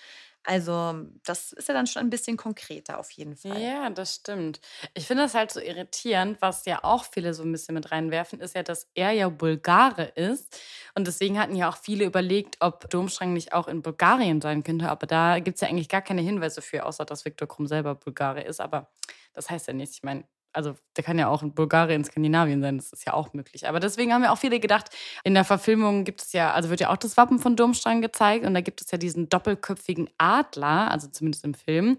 [0.48, 3.60] Also, das ist ja dann schon ein bisschen konkreter auf jeden Fall.
[3.60, 4.62] Ja, das stimmt.
[4.94, 8.40] Ich finde das halt so irritierend, was ja auch viele so ein bisschen mit reinwerfen,
[8.40, 10.56] ist ja, dass er ja Bulgare ist.
[10.94, 14.88] Und deswegen hatten ja auch viele überlegt, ob Domstrang nicht auch in Bulgarien sein könnte.
[14.90, 17.96] Aber da gibt es ja eigentlich gar keine Hinweise für, außer dass Viktor Krumm selber
[17.96, 18.62] Bulgare ist.
[18.62, 18.92] Aber
[19.34, 19.96] das heißt ja nichts.
[19.96, 23.14] Ich meine, also der kann ja auch in Bulgarien, in Skandinavien sein, das ist ja
[23.14, 23.68] auch möglich.
[23.68, 24.90] Aber deswegen haben ja auch viele gedacht,
[25.24, 28.46] in der Verfilmung gibt es ja, also wird ja auch das Wappen von Durmstrang gezeigt
[28.46, 31.98] und da gibt es ja diesen doppelköpfigen Adler, also zumindest im Film.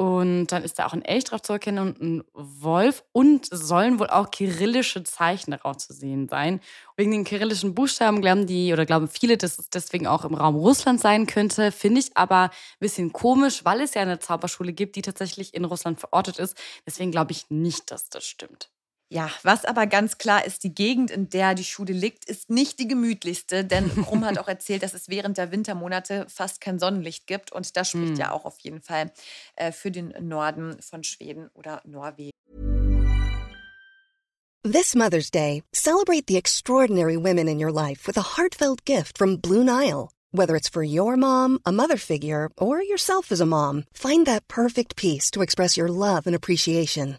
[0.00, 3.04] Und dann ist da auch ein Elch drauf zu erkennen und ein Wolf.
[3.10, 6.60] Und sollen wohl auch kyrillische Zeichen darauf zu sehen sein.
[6.96, 10.54] Wegen den kyrillischen Buchstaben glauben die oder glauben viele, dass es deswegen auch im Raum
[10.54, 11.72] Russland sein könnte.
[11.72, 15.64] Finde ich aber ein bisschen komisch, weil es ja eine Zauberschule gibt, die tatsächlich in
[15.64, 16.56] Russland verortet ist.
[16.86, 18.70] Deswegen glaube ich nicht, dass das stimmt.
[19.10, 22.78] Ja, was aber ganz klar ist, die Gegend, in der die Schule liegt, ist nicht
[22.78, 27.26] die gemütlichste, denn Krumm hat auch erzählt, dass es während der Wintermonate fast kein Sonnenlicht
[27.26, 28.16] gibt und das spricht Hm.
[28.16, 29.10] ja auch auf jeden Fall
[29.56, 32.32] äh, für den Norden von Schweden oder Norwegen.
[34.64, 39.38] This Mother's Day, celebrate the extraordinary women in your life with a heartfelt gift from
[39.40, 40.10] Blue Nile.
[40.32, 44.46] Whether it's for your mom, a mother figure, or yourself as a mom, find that
[44.48, 47.18] perfect piece to express your love and appreciation.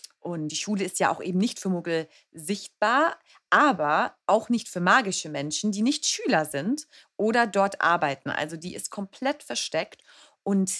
[0.21, 3.17] Und die Schule ist ja auch eben nicht für Muggel sichtbar,
[3.49, 8.29] aber auch nicht für magische Menschen, die nicht Schüler sind oder dort arbeiten.
[8.29, 10.03] Also die ist komplett versteckt.
[10.43, 10.71] Und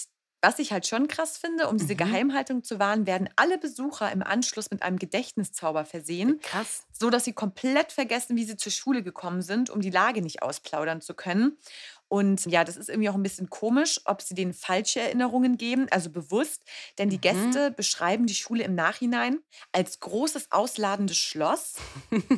[0.44, 1.96] was ich halt schon krass finde, um diese Mhm.
[1.96, 6.86] Geheimhaltung zu wahren, werden alle Besucher im Anschluss mit einem Gedächtniszauber versehen, Krass.
[6.92, 10.42] so dass sie komplett vergessen, wie sie zur Schule gekommen sind, um die Lage nicht
[10.42, 11.58] ausplaudern zu können.
[12.12, 15.88] Und ja, das ist irgendwie auch ein bisschen komisch, ob sie denen falsche Erinnerungen geben,
[15.92, 16.62] also bewusst,
[16.98, 19.40] denn die Gäste beschreiben die Schule im Nachhinein
[19.72, 21.76] als großes ausladendes Schloss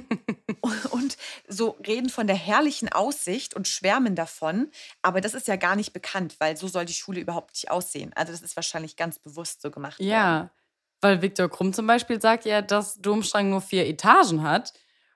[0.91, 4.69] und so reden von der herrlichen Aussicht und schwärmen davon.
[5.01, 8.13] Aber das ist ja gar nicht bekannt, weil so soll die Schule überhaupt nicht aussehen.
[8.13, 10.07] Also das ist wahrscheinlich ganz bewusst so gemacht worden.
[10.07, 10.51] Ja,
[11.01, 14.73] weil Viktor Krumm zum Beispiel sagt ja, dass Domstrang nur vier Etagen hat.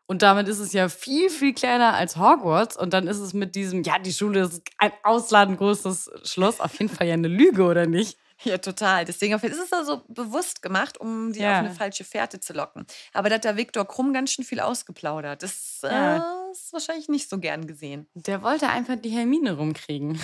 [0.08, 2.78] Und damit ist es ja viel, viel kleiner als Hogwarts.
[2.78, 6.80] Und dann ist es mit diesem, ja, die Schule ist ein ausladend großes Schloss, auf
[6.80, 8.18] jeden Fall ja eine Lüge, oder nicht?
[8.44, 9.04] Ja, total.
[9.04, 11.54] Deswegen ist es also bewusst gemacht, um die Ja.
[11.54, 12.86] auf eine falsche Fährte zu locken.
[13.12, 15.42] Aber da hat der Viktor Krumm ganz schön viel ausgeplaudert.
[15.44, 16.36] Das äh, Ja.
[16.52, 18.06] ist wahrscheinlich nicht so gern gesehen.
[18.14, 20.20] Der wollte einfach die Hermine rumkriegen.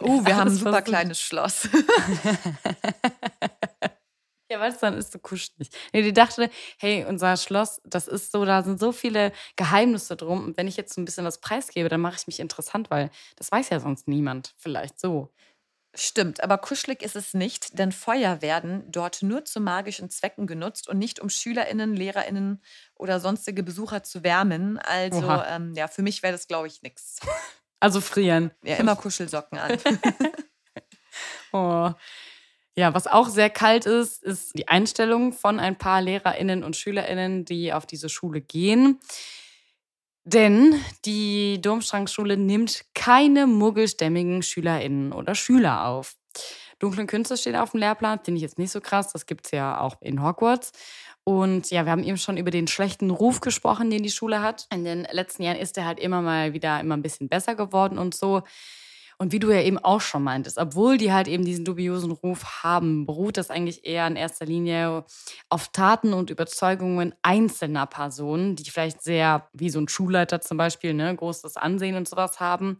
[0.00, 0.84] Oh, wir haben ein super versucht.
[0.86, 1.68] kleines Schloss.
[4.50, 5.70] Ja, weil es dann ist so kuschelig.
[5.92, 10.44] Nee, die dachte, hey, unser Schloss, das ist so, da sind so viele Geheimnisse drum.
[10.44, 13.10] Und wenn ich jetzt so ein bisschen was preisgebe, dann mache ich mich interessant, weil
[13.36, 14.54] das weiß ja sonst niemand.
[14.58, 15.32] Vielleicht so.
[15.94, 20.88] Stimmt, aber kuschelig ist es nicht, denn Feuer werden dort nur zu magischen Zwecken genutzt
[20.88, 22.62] und nicht um SchülerInnen, LehrerInnen
[22.94, 24.78] oder sonstige Besucher zu wärmen.
[24.78, 27.18] Also, ähm, ja, für mich wäre das, glaube ich, nichts.
[27.80, 28.52] Also frieren.
[28.62, 29.78] Ja, immer Kuschelsocken an.
[31.52, 31.92] Oh.
[32.80, 37.44] Ja, was auch sehr kalt ist, ist die Einstellung von ein paar LehrerInnen und SchülerInnen,
[37.44, 38.98] die auf diese Schule gehen.
[40.24, 46.16] Denn die Domstrankschule nimmt keine muggelstämmigen SchülerInnen oder Schüler auf.
[46.78, 49.12] Dunkle Künste steht auf dem Lehrplan, finde ich jetzt nicht so krass.
[49.12, 50.72] Das gibt es ja auch in Hogwarts.
[51.22, 54.66] Und ja, wir haben eben schon über den schlechten Ruf gesprochen, den die Schule hat.
[54.72, 57.98] In den letzten Jahren ist er halt immer mal wieder immer ein bisschen besser geworden
[57.98, 58.40] und so.
[59.20, 62.62] Und wie du ja eben auch schon meintest, obwohl die halt eben diesen dubiosen Ruf
[62.62, 65.04] haben, beruht das eigentlich eher in erster Linie
[65.50, 70.94] auf Taten und Überzeugungen einzelner Personen, die vielleicht sehr, wie so ein Schulleiter zum Beispiel,
[70.94, 72.78] ne, großes Ansehen und sowas haben.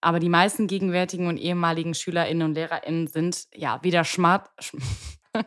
[0.00, 4.74] Aber die meisten gegenwärtigen und ehemaligen SchülerInnen und LehrerInnen sind ja weder Schmart, Sch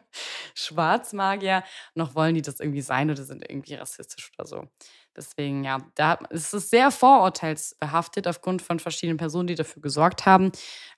[0.56, 1.64] Schwarzmagier,
[1.94, 4.68] noch wollen die das irgendwie sein oder sind irgendwie rassistisch oder so.
[5.16, 10.52] Deswegen, ja, da ist es sehr vorurteilsbehaftet aufgrund von verschiedenen Personen, die dafür gesorgt haben.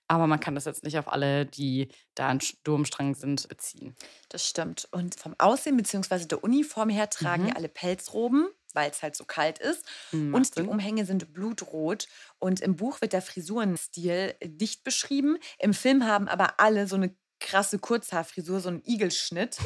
[0.07, 3.95] Aber man kann das jetzt nicht auf alle, die da ein Sturmstrang sind, beziehen.
[4.29, 4.87] Das stimmt.
[4.91, 6.25] Und vom Aussehen bzw.
[6.25, 9.85] der Uniform her tragen ja alle Pelzroben, weil es halt so kalt ist.
[10.11, 10.61] Mhm, Und die.
[10.63, 12.07] Umhänge sind blutrot.
[12.39, 15.37] Und im Buch wird der Frisurenstil nicht beschrieben.
[15.59, 19.57] Im Film haben aber alle so eine krasse Kurzhaarfrisur, so einen Igelschnitt.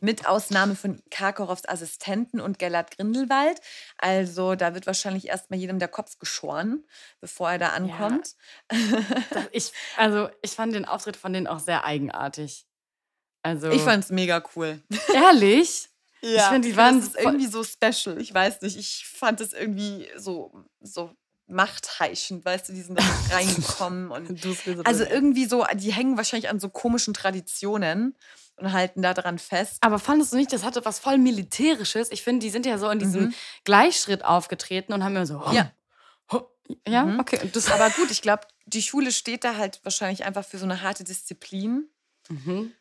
[0.00, 3.60] mit Ausnahme von Karkaroffs Assistenten und Gellert Grindelwald.
[3.98, 6.84] Also da wird wahrscheinlich erstmal jedem der Kopf geschoren,
[7.20, 8.34] bevor er da ankommt.
[8.68, 12.66] Das, ich, also, ich fand den Auftritt von denen auch sehr eigenartig.
[13.42, 14.82] Also, Ich fand es mega cool.
[15.14, 15.90] ehrlich.
[16.22, 18.18] Ja, Ich finde, die waren irgendwie so special.
[18.18, 21.14] Ich weiß nicht, ich fand es irgendwie so, so
[21.46, 24.44] machtheischend, weißt du, die sind da reingekommen und
[24.84, 28.16] also irgendwie so, die hängen wahrscheinlich an so komischen Traditionen
[28.56, 29.78] und halten da dran fest.
[29.82, 32.10] Aber fandest du nicht, das hatte was voll Militärisches?
[32.12, 33.34] Ich finde, die sind ja so in diesem Mhm.
[33.64, 35.42] Gleichschritt aufgetreten und haben ja so.
[35.52, 35.70] Ja.
[36.88, 37.20] Ja, Mhm.
[37.20, 37.38] okay.
[37.52, 40.80] Das, Aber gut, ich glaube, die Schule steht da halt wahrscheinlich einfach für so eine
[40.80, 41.88] harte Disziplin.
[42.30, 42.72] Mhm.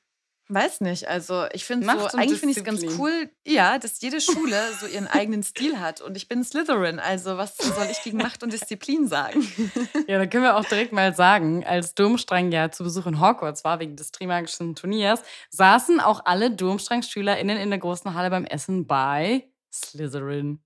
[0.50, 4.20] Weiß nicht, also ich finde so, eigentlich finde ich es ganz cool, ja, dass jede
[4.20, 8.18] Schule so ihren eigenen Stil hat und ich bin Slytherin, also was soll ich gegen
[8.18, 9.42] Macht und Disziplin sagen?
[10.08, 13.64] Ja, dann können wir auch direkt mal sagen, als Durmstrang ja zu Besuch in Hogwarts
[13.64, 18.86] war, wegen des Trimagischen Turniers, saßen auch alle Durmstrang-SchülerInnen in der großen Halle beim Essen
[18.86, 20.62] bei Slytherin.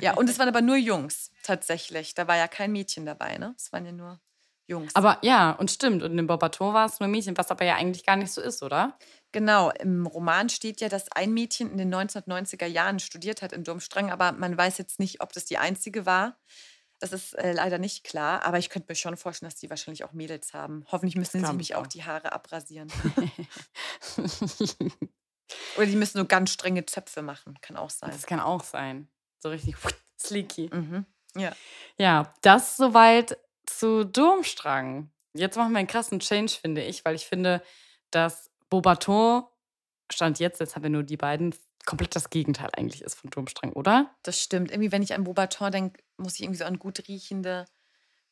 [0.00, 2.14] Ja, und es waren aber nur Jungs tatsächlich.
[2.14, 3.54] Da war ja kein Mädchen dabei, ne?
[3.56, 4.20] Es waren ja nur
[4.70, 4.94] Jungs.
[4.94, 6.02] Aber ja, und stimmt.
[6.02, 8.62] Und in Bobaton war es nur Mädchen, was aber ja eigentlich gar nicht so ist,
[8.62, 8.96] oder?
[9.32, 13.64] genau, im Roman steht ja, dass ein Mädchen in den 1990er Jahren studiert hat in
[13.64, 16.36] Durmstrang, aber man weiß jetzt nicht, ob das die einzige war.
[16.98, 20.04] Das ist äh, leider nicht klar, aber ich könnte mir schon vorstellen, dass die wahrscheinlich
[20.04, 20.84] auch Mädels haben.
[20.90, 21.86] Hoffentlich müssen sie glaub sich ich auch auch.
[21.86, 22.92] die Haare abrasieren.
[25.76, 27.58] Oder die müssen nur ganz strenge Zöpfe machen.
[27.62, 28.10] Kann auch sein.
[28.10, 29.08] Das kann auch sein.
[29.38, 29.76] So richtig
[30.20, 30.68] sleeky.
[30.72, 31.06] Mhm.
[31.36, 31.52] Ja.
[31.96, 33.38] Ja, das soweit
[33.78, 35.10] zu Durmstrang.
[35.32, 37.62] Jetzt machen wir einen krassen Change, finde ich, weil ich finde,
[38.10, 39.44] dass Bobaton
[40.12, 41.54] Stand jetzt, jetzt haben wir nur die beiden,
[41.86, 44.14] komplett das Gegenteil eigentlich ist von Durmstrang, oder?
[44.22, 44.70] Das stimmt.
[44.70, 47.64] Irgendwie, wenn ich an Beaubaton denke, muss ich irgendwie so an gut riechende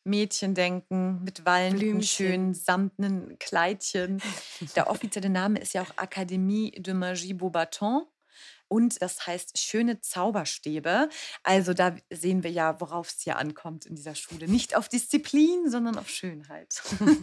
[0.05, 2.03] Mädchen denken, mit Blümchen.
[2.03, 4.20] schönen, samtenen Kleidchen.
[4.77, 8.07] Der offizielle Name ist ja auch Académie de Magie Beaubaton.
[8.68, 11.09] Und das heißt schöne Zauberstäbe.
[11.42, 14.48] Also da sehen wir ja, worauf es hier ankommt in dieser Schule.
[14.48, 16.83] Nicht auf Disziplin, sondern auf Schönheit.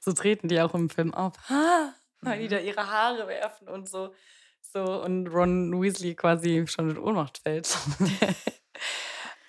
[0.00, 1.32] So treten die auch im Film auf.
[1.48, 4.14] Ha, weil die da ihre Haare werfen und so.
[4.60, 7.74] so und Ron Weasley quasi schon in Ohnmacht fällt.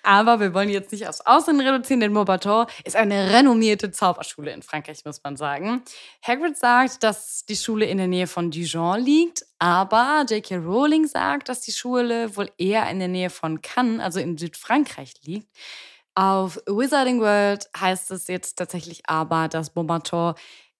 [0.06, 4.62] Aber wir wollen jetzt nicht aufs Aussehen reduzieren, denn Beaubaton ist eine renommierte Zauberschule in
[4.62, 5.82] Frankreich, muss man sagen.
[6.24, 10.58] Hagrid sagt, dass die Schule in der Nähe von Dijon liegt, aber J.K.
[10.58, 15.14] Rowling sagt, dass die Schule wohl eher in der Nähe von Cannes, also in Südfrankreich,
[15.24, 15.48] liegt.
[16.14, 20.34] Auf Wizarding World heißt es jetzt tatsächlich aber, dass Beaubaton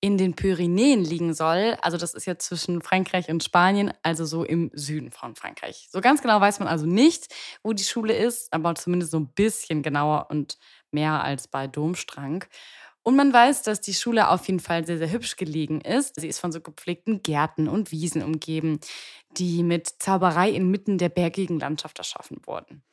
[0.07, 1.77] in den Pyrenäen liegen soll.
[1.83, 5.89] Also das ist jetzt zwischen Frankreich und Spanien, also so im Süden von Frankreich.
[5.91, 9.27] So ganz genau weiß man also nicht, wo die Schule ist, aber zumindest so ein
[9.27, 10.59] bisschen genauer und
[10.93, 12.45] mehr als bei Domstrang.
[13.03, 16.21] Und man weiß, dass die Schule auf jeden Fall sehr, sehr hübsch gelegen ist.
[16.21, 18.79] Sie ist von so gepflegten Gärten und Wiesen umgeben,
[19.33, 22.85] die mit Zauberei inmitten der bergigen Landschaft erschaffen wurden.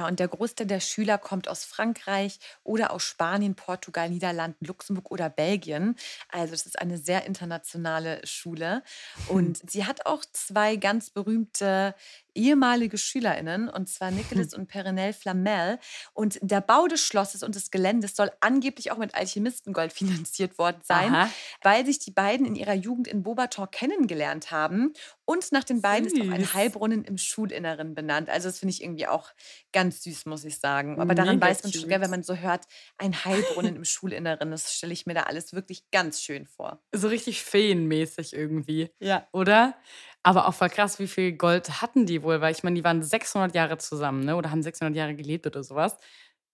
[0.00, 5.10] Ja, und der Großteil der Schüler kommt aus Frankreich oder aus Spanien, Portugal, Niederlanden, Luxemburg
[5.10, 5.94] oder Belgien.
[6.30, 8.82] Also es ist eine sehr internationale Schule.
[9.28, 11.94] Und sie hat auch zwei ganz berühmte
[12.34, 15.78] ehemalige SchülerInnen, und zwar Nicolas und Perenelle Flamel.
[16.12, 20.80] Und der Bau des Schlosses und des Geländes soll angeblich auch mit Alchemistengold finanziert worden
[20.82, 21.30] sein, Aha.
[21.62, 24.92] weil sich die beiden in ihrer Jugend in Beaubaton kennengelernt haben.
[25.24, 26.54] Und nach den beiden ist auch ein Süß.
[26.54, 28.28] Heilbrunnen im Schulinneren benannt.
[28.28, 29.30] Also das finde ich irgendwie auch
[29.72, 31.00] ganz süß, muss ich sagen.
[31.00, 32.64] Aber daran Mega weiß man schon, gell, wenn man so hört,
[32.98, 36.82] ein Heilbrunnen im Schulinneren, das stelle ich mir da alles wirklich ganz schön vor.
[36.92, 38.90] So richtig feenmäßig irgendwie.
[38.98, 39.28] Ja.
[39.32, 39.76] Oder?
[40.22, 42.40] Aber auch voll krass, wie viel Gold hatten die wohl?
[42.40, 44.36] Weil ich meine, die waren 600 Jahre zusammen, ne?
[44.36, 45.96] Oder haben 600 Jahre gelebt oder sowas.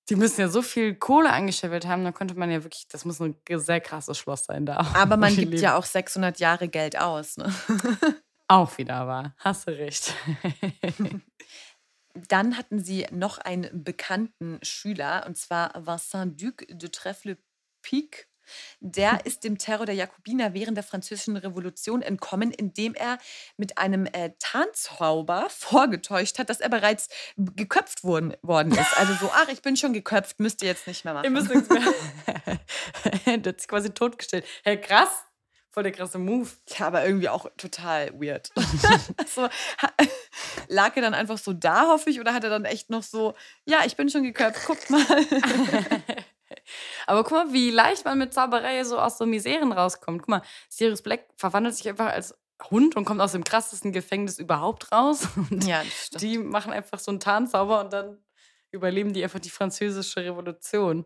[0.09, 3.21] Die müssen ja so viel Kohle angescheffelt haben, da könnte man ja wirklich, das muss
[3.21, 4.77] ein sehr krasses Schloss sein da.
[4.95, 5.63] Aber man gibt leben.
[5.63, 7.37] ja auch 600 Jahre Geld aus.
[7.37, 7.53] Ne?
[8.49, 9.35] Auch wieder wahr.
[9.39, 10.15] Hast du recht.
[12.29, 18.29] Dann hatten sie noch einen bekannten Schüler, und zwar Vincent Duc de Trèfle-Pic.
[18.81, 23.19] Der ist dem Terror der Jakobiner während der Französischen Revolution entkommen, indem er
[23.57, 28.97] mit einem äh, Tarnzauber vorgetäuscht hat, dass er bereits geköpft worden, worden ist.
[28.99, 31.33] Also so, ach, ich bin schon geköpft, müsst ihr jetzt nicht mehr Ihr machen.
[31.33, 31.83] müsst nichts mehr.
[33.43, 34.45] Der hat sich quasi totgestellt.
[34.65, 35.09] Hey, krass.
[35.71, 36.49] Voll der krasse Move.
[36.69, 38.51] Ja, aber irgendwie auch total weird.
[39.27, 39.47] so,
[40.69, 43.35] lag er dann einfach so da, hoffe ich, oder hat er dann echt noch so,
[43.67, 45.05] ja, ich bin schon geköpft, guckt mal.
[47.07, 50.21] Aber guck mal, wie leicht man mit Zauberei so aus so Miseren rauskommt.
[50.23, 52.35] Guck mal, Sirius Black verwandelt sich einfach als
[52.71, 55.29] Hund und kommt aus dem krassesten Gefängnis überhaupt raus.
[55.51, 56.23] Und Ja, das stimmt.
[56.23, 58.19] die machen einfach so einen Tarnzauber und dann
[58.71, 61.05] überleben die einfach die französische Revolution.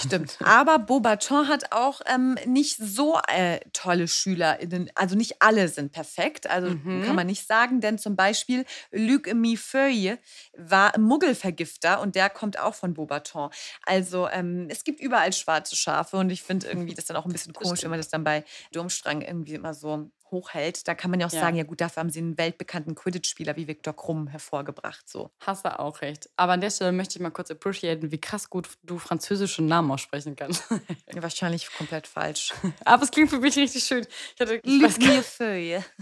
[0.00, 0.38] Stimmt.
[0.42, 4.90] Aber Beaubaton hat auch ähm, nicht so äh, tolle SchülerInnen.
[4.94, 6.48] Also nicht alle sind perfekt.
[6.48, 7.02] Also Mhm.
[7.02, 10.18] kann man nicht sagen, denn zum Beispiel Luc Millefeuille
[10.56, 13.50] war Muggelvergifter und der kommt auch von Beaubaton.
[13.84, 17.32] Also ähm, es gibt überall schwarze Schafe und ich finde irgendwie das dann auch ein
[17.32, 20.86] bisschen komisch, wenn man das dann bei Durmstrang irgendwie immer so hochhält.
[20.88, 21.40] Da kann man ja auch Ja.
[21.40, 25.08] sagen, ja gut, dafür haben sie einen weltbekannten Quidditch-Spieler wie Viktor Krumm hervorgebracht.
[25.08, 25.30] So.
[25.40, 26.28] Hast du auch recht.
[26.36, 29.90] Aber an der Stelle möchte ich mal kurz appreciaten, wie krass gut du französische Namen
[29.90, 30.64] aussprechen kannst.
[31.14, 32.52] Wahrscheinlich komplett falsch.
[32.84, 34.06] Aber es klingt für mich richtig schön.
[34.34, 35.84] Ich hatte, Millefeuille.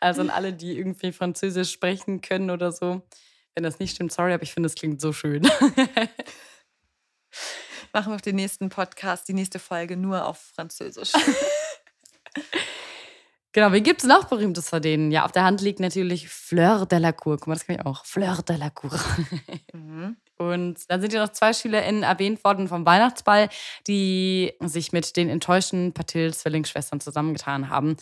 [0.00, 3.00] Also an alle, die irgendwie Französisch sprechen können oder so.
[3.54, 5.42] Wenn das nicht stimmt, sorry, aber ich finde, es klingt so schön.
[7.92, 11.12] Machen wir auf den nächsten Podcast, die nächste Folge nur auf Französisch.
[13.52, 15.10] Genau, wie gibt es noch Berühmtes von denen?
[15.10, 17.36] Ja, auf der Hand liegt natürlich Fleur de la Cour.
[17.36, 18.04] Guck mal, das kann ich auch.
[18.04, 18.98] Fleur de la Cour.
[20.38, 23.48] Und dann sind ja noch zwei SchülerInnen erwähnt worden vom Weihnachtsball,
[23.86, 27.96] die sich mit den enttäuschten Patil-Zwillingsschwestern zusammengetan haben.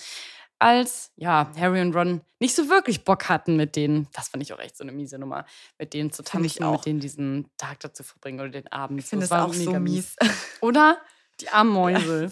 [0.59, 4.53] Als ja, Harry und Ron nicht so wirklich Bock hatten mit denen, das fand ich
[4.53, 5.44] auch echt so eine miese Nummer,
[5.79, 9.01] mit denen zu tanzen, mit denen diesen Tag dazu verbringen oder den Abend.
[9.01, 10.16] Ich finde es es war auch so mega mies.
[10.61, 10.99] Oder?
[11.40, 12.31] Die armen Mäuse.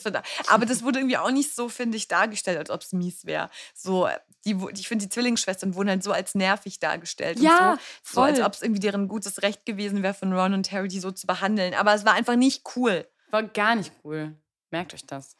[0.48, 3.50] Aber das wurde irgendwie auch nicht so, finde ich, dargestellt, als ob es mies wäre.
[3.74, 4.08] So,
[4.44, 7.38] die, ich finde, die Zwillingsschwestern wurden halt so als nervig dargestellt.
[7.40, 8.46] Ja, und so, so als voll.
[8.46, 11.26] ob es irgendwie deren gutes Recht gewesen wäre, von Ron und Harry die so zu
[11.26, 11.74] behandeln.
[11.74, 13.06] Aber es war einfach nicht cool.
[13.30, 14.36] War gar nicht cool.
[14.70, 15.36] Merkt euch das.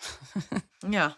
[0.88, 1.16] Ja.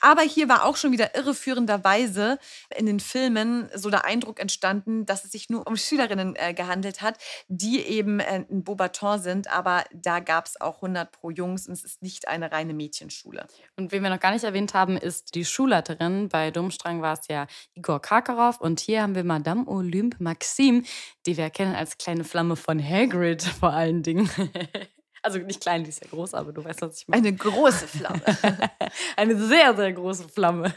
[0.00, 2.38] Aber hier war auch schon wieder irreführenderweise
[2.76, 7.02] in den Filmen so der Eindruck entstanden, dass es sich nur um Schülerinnen äh, gehandelt
[7.02, 9.50] hat, die eben äh, ein Beaubaton sind.
[9.50, 13.46] Aber da gab es auch 100 pro Jungs und es ist nicht eine reine Mädchenschule.
[13.76, 16.28] Und wen wir noch gar nicht erwähnt haben, ist die Schulleiterin.
[16.28, 18.60] Bei Domstrang war es ja Igor Karkarow.
[18.60, 20.82] Und hier haben wir Madame Olympe Maxime,
[21.26, 24.30] die wir erkennen als kleine Flamme von Hagrid vor allen Dingen.
[25.22, 27.28] Also nicht klein, die ist ja groß, aber du weißt, was ich meine.
[27.28, 28.22] Eine große Flamme.
[29.16, 30.72] Eine sehr, sehr große Flamme.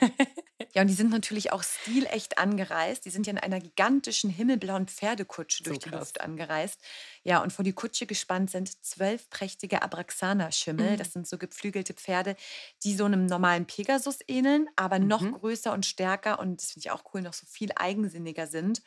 [0.74, 3.06] Ja, und die sind natürlich auch stilecht angereist.
[3.06, 6.00] Die sind ja in einer gigantischen himmelblauen Pferdekutsche durch So die krass.
[6.00, 6.80] Luft angereist.
[7.24, 10.98] Ja, und vor die Kutsche gespannt sind zwölf prächtige Abraxana-Schimmel.
[10.98, 12.36] Das sind so geflügelte Pferde,
[12.84, 16.92] die so einem normalen Pegasus ähneln, aber noch größer und stärker und das finde ich
[16.92, 18.82] auch cool, noch so viel eigensinniger sind.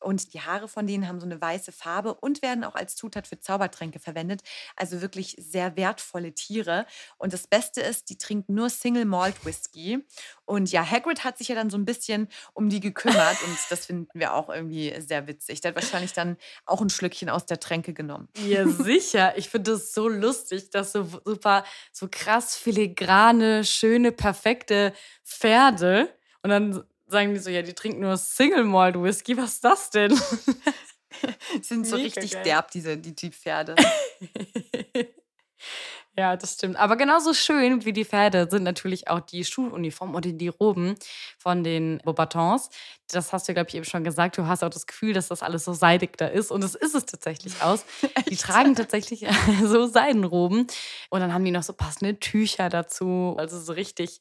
[0.00, 3.26] Und die Haare von denen haben so eine weiße Farbe und werden auch als Zutat
[3.26, 4.42] für Zaubertränke verwendet.
[4.76, 6.86] Also wirklich sehr wertvolle Tiere.
[7.16, 10.04] Und das Beste ist, die trinken nur Single Malt Whisky.
[10.44, 13.42] Und ja, Hagrid hat sich ja dann so ein bisschen um die gekümmert.
[13.44, 15.60] Und das finden wir auch irgendwie sehr witzig.
[15.60, 18.28] Der hat wahrscheinlich dann auch ein Schlückchen aus der Tränke genommen.
[18.46, 19.36] Ja, sicher.
[19.36, 24.92] Ich finde das so lustig, dass so super, so krass filigrane, schöne, perfekte
[25.24, 26.08] Pferde.
[26.42, 29.36] Und dann sagen die so, ja, die trinken nur Single Malt Whisky.
[29.36, 30.14] Was ist das denn?
[31.62, 32.42] Sind so Mega richtig geil.
[32.44, 33.74] derb, diese, die, die Pferde.
[36.18, 36.74] Ja, das stimmt.
[36.74, 40.96] Aber genauso schön wie die Pferde sind natürlich auch die Schuluniformen oder die Roben
[41.38, 42.70] von den Beaubatons.
[43.08, 44.36] Das hast du, glaube ich, eben schon gesagt.
[44.36, 46.50] Du hast auch das Gefühl, dass das alles so seidig da ist.
[46.50, 47.84] Und das ist es tatsächlich aus.
[48.28, 49.26] Die tragen tatsächlich
[49.62, 50.66] so Seidenroben.
[51.10, 53.36] Und dann haben die noch so passende Tücher dazu.
[53.38, 54.20] Also so richtig,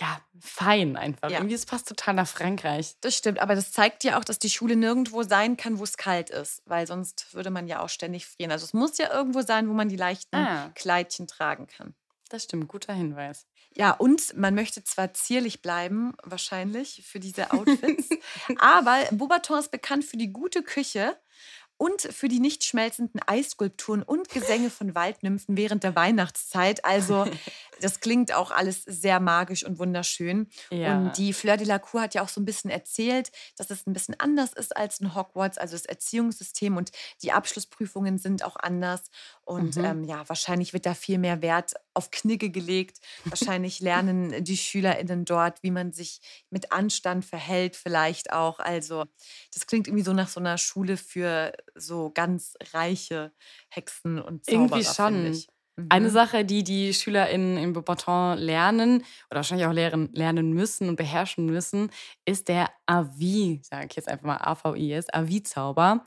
[0.00, 1.30] ja, fein einfach.
[1.30, 1.38] Ja.
[1.38, 2.94] Irgendwie, es passt total nach Frankreich.
[3.00, 5.96] Das stimmt, aber das zeigt ja auch, dass die Schule nirgendwo sein kann, wo es
[5.96, 8.52] kalt ist, weil sonst würde man ja auch ständig frieren.
[8.52, 10.70] Also es muss ja irgendwo sein, wo man die leichten Ah.
[10.74, 11.94] Kleidchen tragen kann.
[12.28, 13.46] Das stimmt, guter Hinweis.
[13.74, 18.08] Ja, und man möchte zwar zierlich bleiben, wahrscheinlich, für diese Outfits,
[18.58, 21.16] aber Beaubaton ist bekannt für die gute Küche
[21.78, 26.84] und für die nicht schmelzenden Eisskulpturen und Gesänge von Waldnymphen während der Weihnachtszeit.
[26.84, 27.24] Also,
[27.80, 30.48] das klingt auch alles sehr magisch und wunderschön.
[30.70, 30.98] Ja.
[30.98, 33.86] Und die Fleur de la Cour hat ja auch so ein bisschen erzählt, dass es
[33.86, 36.90] ein bisschen anders ist als in Hogwarts, also das Erziehungssystem und
[37.22, 39.04] die Abschlussprüfungen sind auch anders.
[39.44, 39.84] Und Mhm.
[39.84, 42.98] ähm, ja, wahrscheinlich wird da viel mehr Wert auf Knigge gelegt.
[43.24, 48.60] Wahrscheinlich lernen die SchülerInnen dort, wie man sich mit Anstand verhält, vielleicht auch.
[48.60, 49.04] Also,
[49.52, 53.32] das klingt irgendwie so nach so einer Schule für so ganz reiche
[53.68, 54.78] Hexen und Zauberer.
[54.78, 55.57] Irgendwie schon.
[55.78, 55.84] Ich.
[55.90, 56.10] Eine Mhm.
[56.10, 58.98] Sache, die die SchülerInnen in Beaubaton lernen
[59.30, 61.90] oder wahrscheinlich auch lernen, lernen müssen und beherrschen müssen,
[62.26, 66.06] ist der Avi, sage ich jetzt einfach mal A-V-I-S, Avi-Zauber.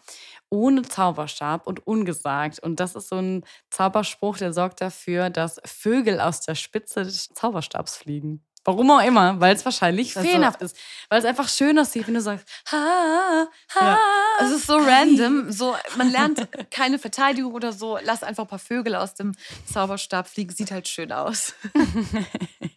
[0.49, 2.59] Ohne Zauberstab und ungesagt.
[2.59, 7.30] Und das ist so ein Zauberspruch, der sorgt dafür, dass Vögel aus der Spitze des
[7.30, 8.43] Zauberstabs fliegen.
[8.64, 10.78] Warum auch immer, weil es wahrscheinlich Also- feenhaft ist.
[11.09, 13.97] Weil es einfach schön aussieht, wenn du sagst, ha, ha, Ja.
[14.39, 15.51] Es ist so random.
[15.51, 17.97] So, man lernt keine Verteidigung oder so.
[18.03, 19.34] Lass einfach ein paar Vögel aus dem
[19.72, 20.51] Zauberstab fliegen.
[20.53, 21.53] Sieht halt schön aus.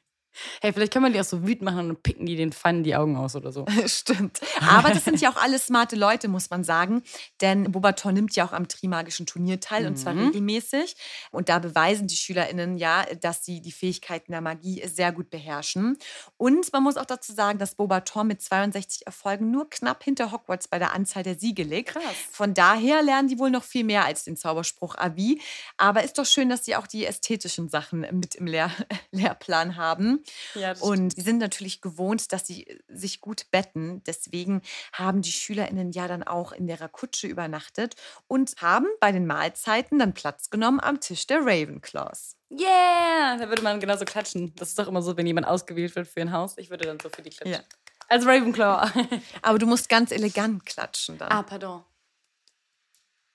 [0.61, 2.97] Hey, vielleicht können wir die auch so wütend machen und picken die den Pfannen die
[2.97, 3.67] Augen aus oder so.
[3.87, 4.41] Stimmt.
[4.61, 7.03] Aber das sind ja auch alles smarte Leute, muss man sagen.
[7.41, 10.97] Denn Bobaton nimmt ja auch am Trimagischen Turnier teil und zwar regelmäßig.
[11.31, 15.99] Und da beweisen die SchülerInnen ja, dass sie die Fähigkeiten der Magie sehr gut beherrschen.
[16.37, 20.69] Und man muss auch dazu sagen, dass Bobaton mit 62 Erfolgen nur knapp hinter Hogwarts
[20.69, 21.91] bei der Anzahl der Siege liegt.
[21.91, 22.03] Krass.
[22.31, 25.41] Von daher lernen die wohl noch viel mehr als den Zauberspruch Abi.
[25.77, 28.71] Aber ist doch schön, dass sie auch die ästhetischen Sachen mit im Lehr
[29.11, 30.24] Lehrplan haben.
[30.55, 34.03] Ja, Und sie sind natürlich gewohnt, dass sie äh, sich gut betten.
[34.05, 34.63] Deswegen
[34.93, 37.95] haben die SchülerInnen ja dann auch in der Kutsche übernachtet
[38.27, 42.37] und haben bei den Mahlzeiten dann Platz genommen am Tisch der Ravenclaws.
[42.51, 43.37] Yeah!
[43.39, 44.55] Da würde man genauso klatschen.
[44.57, 46.57] Das ist doch immer so, wenn jemand ausgewählt wird für ein Haus.
[46.59, 47.55] Ich würde dann so für die klatschen.
[47.55, 47.61] Ja.
[48.09, 48.91] Als Ravenclaw.
[49.43, 51.33] Aber du musst ganz elegant klatschen dann.
[51.33, 51.85] ah, pardon.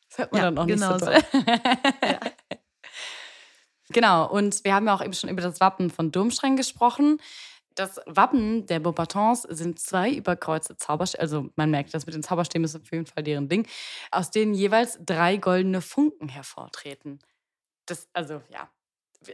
[0.09, 1.11] Das hört man Ja, dann auch genau nicht so so.
[1.11, 1.21] toll.
[3.91, 7.19] Genau, und wir haben ja auch eben schon über das Wappen von Domstreng gesprochen.
[7.75, 12.65] Das Wappen der Beaubatons sind zwei überkreuzte Zauberstäbe, also man merkt, das mit den Zauberstäben
[12.65, 13.67] ist auf jeden Fall deren Ding,
[14.11, 17.19] aus denen jeweils drei goldene Funken hervortreten.
[17.85, 18.69] Das, also ja,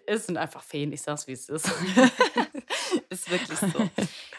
[0.06, 1.68] es sind einfach Feen, ich sag's wie es ist.
[3.10, 3.90] ist wirklich so.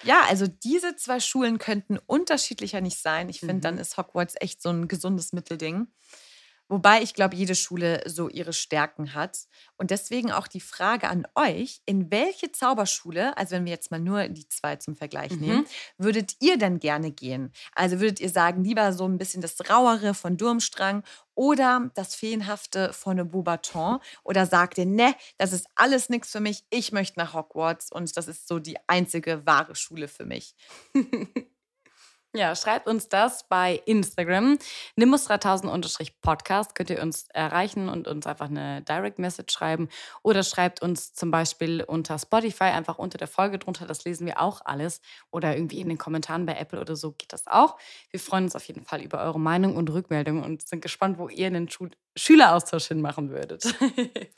[0.02, 3.28] Ja, also diese zwei Schulen könnten unterschiedlicher nicht sein.
[3.28, 5.88] Ich finde, dann ist Hogwarts echt so ein gesundes Mittelding.
[6.68, 9.38] Wobei ich glaube, jede Schule so ihre Stärken hat.
[9.76, 14.00] Und deswegen auch die Frage an euch, in welche Zauberschule, also wenn wir jetzt mal
[14.00, 15.40] nur die zwei zum Vergleich Mhm.
[15.40, 15.66] nehmen,
[15.98, 17.52] würdet ihr denn gerne gehen?
[17.74, 21.04] Also würdet ihr sagen, lieber so ein bisschen das Rauere von Durmstrang
[21.34, 23.98] oder das Feenhafte von Beaubaton?
[24.24, 28.16] Oder sagt ihr, ne, das ist alles nichts für mich, ich möchte nach Hogwarts und
[28.16, 30.54] das ist so die einzige wahre Schule für mich?
[32.36, 34.58] Ja, schreibt uns das bei Instagram.
[34.98, 39.88] Nimbus3000-Podcast könnt ihr uns erreichen und uns einfach eine Direct Message schreiben.
[40.22, 43.86] Oder schreibt uns zum Beispiel unter Spotify einfach unter der Folge drunter.
[43.86, 45.00] Das lesen wir auch alles.
[45.30, 47.78] Oder irgendwie in den Kommentaren bei Apple oder so geht das auch.
[48.10, 51.30] Wir freuen uns auf jeden Fall über eure Meinung und Rückmeldung und sind gespannt, wo
[51.30, 53.74] ihr einen Schul Schüleraustausch hinmachen würdet.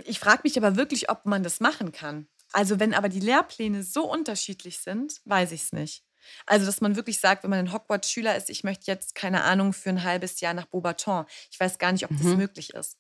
[0.05, 2.29] Ich frage mich aber wirklich, ob man das machen kann.
[2.53, 6.08] Also wenn aber die Lehrpläne so unterschiedlich sind, weiß ich es nicht.
[6.47, 9.73] Also, dass man wirklich sagt, wenn man ein Hogwarts-Schüler ist, ich möchte jetzt, keine Ahnung,
[9.73, 11.25] für ein halbes Jahr nach Beaubaton.
[11.51, 12.37] Ich weiß gar nicht, ob das Mhm.
[12.37, 12.97] möglich ist.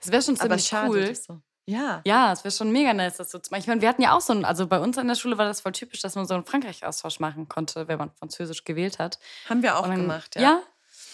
[0.00, 0.88] Es wäre schon ziemlich schade.
[0.90, 1.14] cool.
[1.14, 1.40] So.
[1.66, 2.00] Ja.
[2.04, 3.60] Ja, es wäre schon mega nice, das so zu machen.
[3.60, 5.46] Ich meine, wir hatten ja auch so ein, also bei uns an der Schule war
[5.46, 9.18] das voll typisch, dass man so einen Frankreich-Austausch machen konnte, wenn man Französisch gewählt hat.
[9.48, 10.42] Haben wir auch dann- gemacht, ja.
[10.42, 10.62] Ja,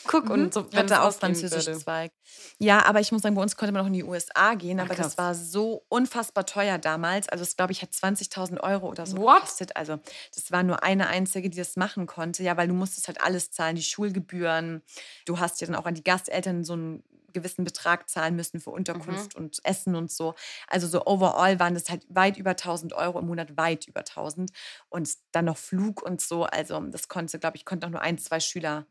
[0.06, 0.30] guck, Mhm.
[0.30, 1.74] und so, wenn es hatte auch französischen.
[1.78, 2.12] Zweig.
[2.58, 4.84] Ja, aber ich muss sagen, bei uns konnte man auch in die USA gehen, Ach,
[4.84, 5.06] aber krass.
[5.08, 7.28] das war so unfassbar teuer damals.
[7.28, 9.36] Also, das glaube ich hat 20.000 Euro oder so What?
[9.36, 9.76] gekostet.
[9.76, 9.98] Also,
[10.34, 12.42] das war nur eine einzige, die das machen konnte.
[12.42, 14.82] Ja, weil du musstest halt alles zahlen, die Schulgebühren.
[15.26, 17.02] Du hast ja dann auch an die Gasteltern so einen
[17.34, 19.44] gewissen Betrag zahlen müssen für Unterkunft Mhm.
[19.44, 20.34] und Essen und so.
[20.66, 24.50] Also so overall waren das halt weit über 1000 Euro im Monat, weit über 1000.
[24.88, 26.44] Und dann noch Flug und so.
[26.44, 28.86] Also das konnte, glaube ich, konnte auch nur ein, zwei Schüler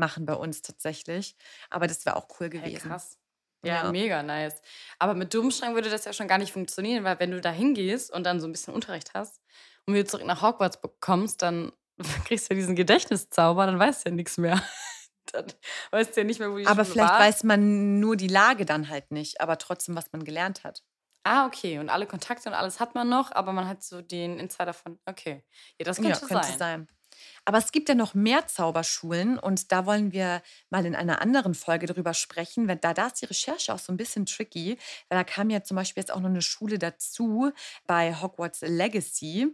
[0.00, 1.36] machen bei uns tatsächlich.
[1.70, 2.88] Aber das wäre auch cool Hey, gewesen.
[2.88, 3.18] krass.
[3.64, 3.92] Ja, Ja.
[3.92, 4.60] mega nice.
[4.98, 8.10] Aber mit Dummstrang würde das ja schon gar nicht funktionieren, weil wenn du da hingehst
[8.12, 9.40] und dann so ein bisschen Unterricht hast
[9.86, 11.72] und wieder zurück nach Hogwarts bekommst, dann
[12.24, 14.60] kriegst du ja diesen Gedächtniszauber, dann weißt du ja nichts mehr.
[15.32, 15.46] Dann
[15.92, 17.20] weißt du ja nicht mehr, wo die Aber Schule vielleicht war.
[17.20, 20.82] weiß man nur die Lage dann halt nicht, aber trotzdem, was man gelernt hat.
[21.24, 21.78] Ah, okay.
[21.78, 24.98] Und alle Kontakte und alles hat man noch, aber man hat so den Insider von,
[25.06, 25.44] okay.
[25.78, 26.58] Ja, das könnte, ja, könnte sein.
[26.58, 26.88] sein.
[27.44, 31.54] Aber es gibt ja noch mehr Zauberschulen und da wollen wir mal in einer anderen
[31.54, 35.18] Folge drüber sprechen, weil da, da ist die Recherche auch so ein bisschen tricky, weil
[35.18, 37.52] da kam ja zum Beispiel jetzt auch noch eine Schule dazu
[37.86, 39.48] bei Hogwarts Legacy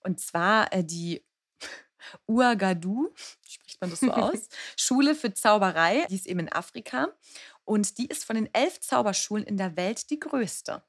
[0.00, 1.24] und zwar äh, die
[2.26, 3.12] Uagadu,
[3.46, 7.08] spricht man das so aus, Schule für Zauberei, die ist eben in Afrika
[7.64, 10.82] und die ist von den elf Zauberschulen in der Welt die größte.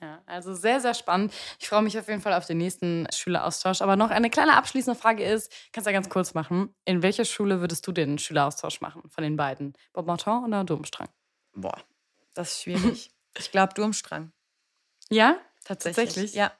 [0.00, 1.32] Ja, also sehr, sehr spannend.
[1.58, 3.82] Ich freue mich auf jeden Fall auf den nächsten Schüleraustausch.
[3.82, 7.24] Aber noch eine kleine abschließende Frage ist, kannst du ja ganz kurz machen, in welcher
[7.24, 9.72] Schule würdest du den Schüleraustausch machen von den beiden?
[9.92, 11.08] Beaumonton oder Domstrang?
[11.54, 11.82] Boah,
[12.34, 13.10] das ist schwierig.
[13.36, 14.30] ich glaube Durmstrang.
[15.10, 16.06] Ja, Tatsächlich.
[16.06, 16.34] Tatsächlich?
[16.34, 16.52] Ja,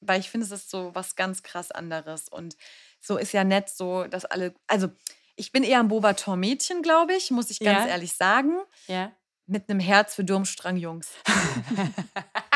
[0.00, 2.28] weil ich finde, es ist so was ganz krass anderes.
[2.28, 2.56] Und
[3.00, 4.54] so ist ja nett so, dass alle.
[4.66, 4.88] Also,
[5.36, 7.90] ich bin eher ein Bobaton-Mädchen, glaube ich, muss ich ganz Ja.
[7.90, 8.58] ehrlich sagen.
[8.86, 9.12] Ja.
[9.46, 11.08] Mit einem Herz für Durmstrang-Jungs.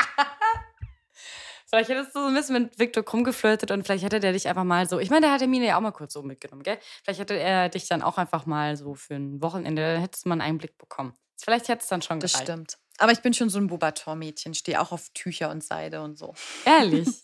[1.73, 4.47] Vielleicht hättest du so ein bisschen mit Viktor Krumm geflirtet und vielleicht hätte der dich
[4.47, 6.79] einfach mal so, ich meine, der hat Hermine ja auch mal kurz so mitgenommen, gell?
[7.03, 10.29] Vielleicht hätte er dich dann auch einfach mal so für ein Wochenende, dann hättest du
[10.29, 11.15] mal einen Einblick bekommen.
[11.43, 12.47] Vielleicht hätte es dann schon Das gereicht.
[12.49, 12.79] stimmt.
[12.99, 16.35] Aber ich bin schon so ein Bobaton-Mädchen, stehe auch auf Tücher und Seide und so.
[16.67, 17.09] Ehrlich.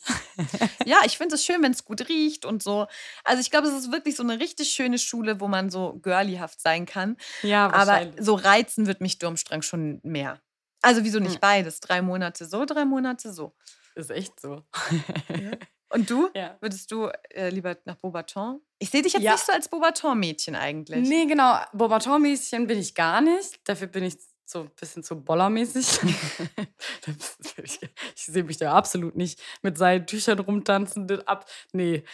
[0.85, 2.87] Ja, ich finde es schön, wenn es gut riecht und so.
[3.25, 6.61] Also ich glaube, es ist wirklich so eine richtig schöne Schule, wo man so girlyhaft
[6.61, 7.17] sein kann.
[7.43, 8.25] ja, Aber wahrscheinlich.
[8.25, 10.41] so reizen wird mich Durmstrang schon mehr.
[10.81, 11.41] Also wieso nicht Hm.
[11.41, 11.81] beides?
[11.81, 13.53] Drei Monate so, drei Monate so.
[13.99, 14.63] Ist echt so.
[15.91, 16.29] Und du?
[16.35, 16.57] Ja.
[16.61, 18.61] Würdest du äh, lieber nach Beaubaton?
[18.79, 19.33] Ich sehe dich jetzt Ja.
[19.33, 21.09] nicht so als Beaubaton-Mädchen eigentlich.
[21.09, 21.59] Nee, genau.
[21.73, 23.59] Bobaton-Mäßchen bin ich gar nicht.
[23.69, 25.99] Dafür bin ich so ein bisschen zu bollermäßig.
[27.63, 27.81] ich
[28.15, 31.09] ich sehe mich da absolut nicht mit Seidentüchern rumtanzen.
[31.09, 32.05] das Ab nee,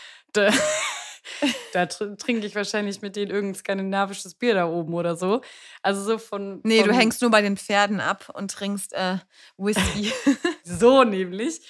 [1.73, 5.41] da, tr- trinke ich wahrscheinlich mit denen irgendein skandinavisches Bier da oben oder so.
[5.83, 6.61] Also so von.
[6.65, 9.19] Nee, du von- hängst nur bei den Pferden ab und trinkst äh,
[9.57, 10.13] Whisky.
[10.65, 11.61] So nämlich.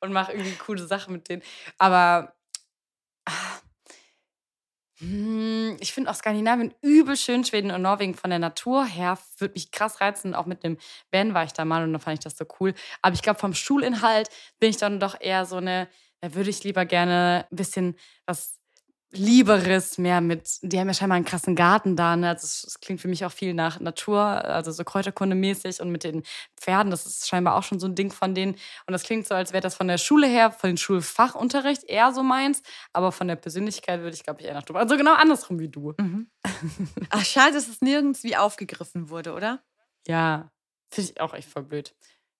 [0.00, 1.42] Und mache irgendwie coole Sachen mit denen.
[1.78, 2.34] Aber.
[3.26, 3.32] ah,
[4.98, 9.18] hm, Ich finde auch Skandinavien übel schön, Schweden und Norwegen von der Natur her.
[9.38, 10.34] Würde mich krass reizen.
[10.34, 10.76] Auch mit dem
[11.10, 12.74] Van war ich da mal und da fand ich das so cool.
[13.02, 15.88] Aber ich glaube, vom Schulinhalt bin ich dann doch eher so eine,
[16.20, 17.96] da würde ich lieber gerne ein bisschen
[18.26, 18.59] was
[19.12, 22.28] Lieberes mehr mit, die haben ja scheinbar einen krassen Garten da, ne?
[22.28, 26.04] Also es, es klingt für mich auch viel nach Natur, also so Kräuterkunde-mäßig und mit
[26.04, 26.22] den
[26.56, 28.52] Pferden, das ist scheinbar auch schon so ein Ding von denen.
[28.86, 32.12] Und das klingt so, als wäre das von der Schule her, von dem Schulfachunterricht eher
[32.12, 34.80] so meins, aber von der Persönlichkeit würde ich, glaube ich, eher nach Dubai.
[34.80, 35.92] Also genau andersrum wie du.
[35.98, 36.30] Mhm.
[37.10, 39.60] Ach, schade, dass es nirgends wie aufgegriffen wurde, oder?
[40.06, 40.52] Ja,
[40.92, 41.96] finde ich auch echt voll blöd.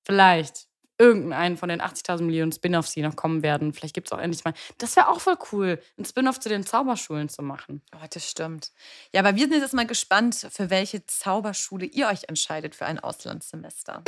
[0.06, 0.69] Vielleicht
[1.00, 3.72] irgendeinen von den 80.000 Millionen Spin-offs, die noch kommen werden.
[3.72, 4.54] Vielleicht gibt es auch endlich mal.
[4.78, 7.82] Das wäre auch voll cool, einen Spin-off zu den Zauberschulen zu machen.
[7.94, 8.70] Oh, das stimmt.
[9.12, 12.98] Ja, aber wir sind jetzt mal gespannt, für welche Zauberschule ihr euch entscheidet für ein
[12.98, 14.04] Auslandssemester.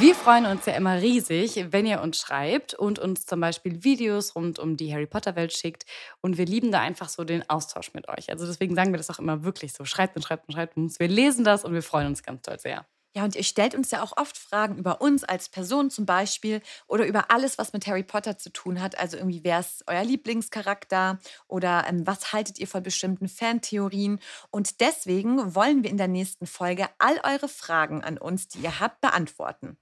[0.00, 4.34] Wir freuen uns ja immer riesig, wenn ihr uns schreibt und uns zum Beispiel Videos
[4.34, 5.84] rund um die Harry Potter-Welt schickt.
[6.22, 8.30] Und wir lieben da einfach so den Austausch mit euch.
[8.30, 9.84] Also deswegen sagen wir das auch immer wirklich so.
[9.84, 10.98] Schreibt und schreibt und schreibt uns.
[11.00, 12.86] Wir lesen das und wir freuen uns ganz toll sehr.
[13.14, 16.62] Ja, und ihr stellt uns ja auch oft Fragen über uns als Person zum Beispiel
[16.86, 18.98] oder über alles, was mit Harry Potter zu tun hat.
[18.98, 24.18] Also irgendwie, wer ist euer Lieblingscharakter oder ähm, was haltet ihr von bestimmten Fantheorien?
[24.50, 28.80] Und deswegen wollen wir in der nächsten Folge all eure Fragen an uns, die ihr
[28.80, 29.76] habt, beantworten.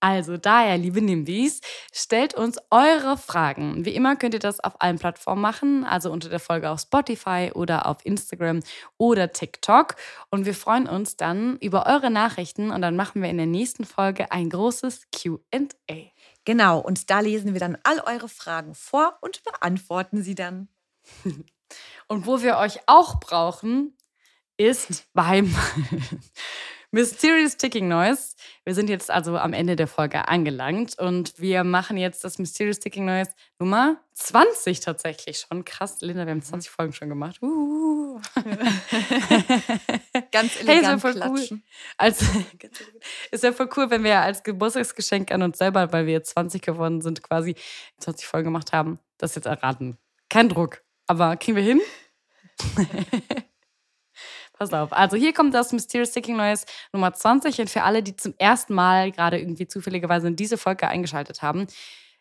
[0.00, 1.60] Also daher, liebe Nimbis,
[1.92, 3.84] stellt uns eure Fragen.
[3.84, 7.50] Wie immer könnt ihr das auf allen Plattformen machen, also unter der Folge auf Spotify
[7.54, 8.60] oder auf Instagram
[8.98, 9.96] oder TikTok.
[10.30, 13.84] Und wir freuen uns dann über eure Nachrichten und dann machen wir in der nächsten
[13.84, 15.40] Folge ein großes QA.
[16.44, 20.68] Genau, und da lesen wir dann all eure Fragen vor und beantworten sie dann.
[22.08, 23.96] Und wo wir euch auch brauchen,
[24.56, 25.52] ist beim
[26.90, 28.34] Mysterious Ticking Noise.
[28.64, 32.78] Wir sind jetzt also am Ende der Folge angelangt und wir machen jetzt das Mysterious
[32.78, 35.64] Ticking Noise Nummer 20 tatsächlich schon.
[35.64, 37.42] Krass, Linda, wir haben 20 Folgen schon gemacht.
[37.42, 38.20] Uh.
[40.32, 41.60] Ganz elegant hey, ist ja voll cool.
[41.96, 42.24] Als,
[43.30, 46.62] ist ja voll cool, wenn wir als Geburtstagsgeschenk an uns selber, weil wir jetzt 20
[46.62, 47.54] geworden sind, quasi
[47.98, 49.98] 20 Folgen gemacht haben, das jetzt erraten.
[50.28, 51.80] Kein Druck, aber kriegen wir hin?
[54.58, 54.92] Pass auf.
[54.92, 58.74] Also hier kommt das Mysterious Sticking Noise Nummer 20 und für alle, die zum ersten
[58.74, 61.66] Mal gerade irgendwie zufälligerweise in diese Folge eingeschaltet haben.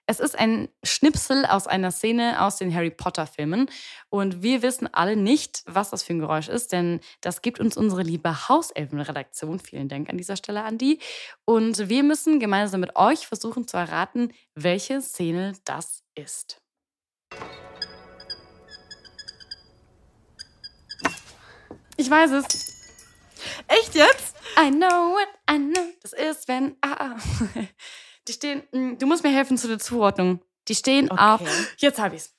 [0.08, 3.70] Es ist ein Schnipsel aus einer Szene aus den Harry Potter Filmen
[4.10, 7.76] und wir wissen alle nicht, was das für ein Geräusch ist, denn das gibt uns
[7.76, 9.60] unsere liebe Hauselfenredaktion.
[9.60, 11.00] Vielen Dank an dieser Stelle an die.
[11.46, 16.62] Und wir müssen gemeinsam mit euch versuchen zu erraten, welche Szene das ist.
[21.98, 22.46] Ich weiß es.
[23.68, 24.36] Echt jetzt?
[24.58, 25.86] I know it, I know.
[26.02, 26.76] Das ist, wenn.
[26.82, 27.16] Ah, ah.
[28.28, 28.64] Die stehen.
[28.72, 30.42] Mm, du musst mir helfen zu der Zuordnung.
[30.68, 31.22] Die stehen okay.
[31.22, 31.42] auf.
[31.78, 32.32] Jetzt hab ich's.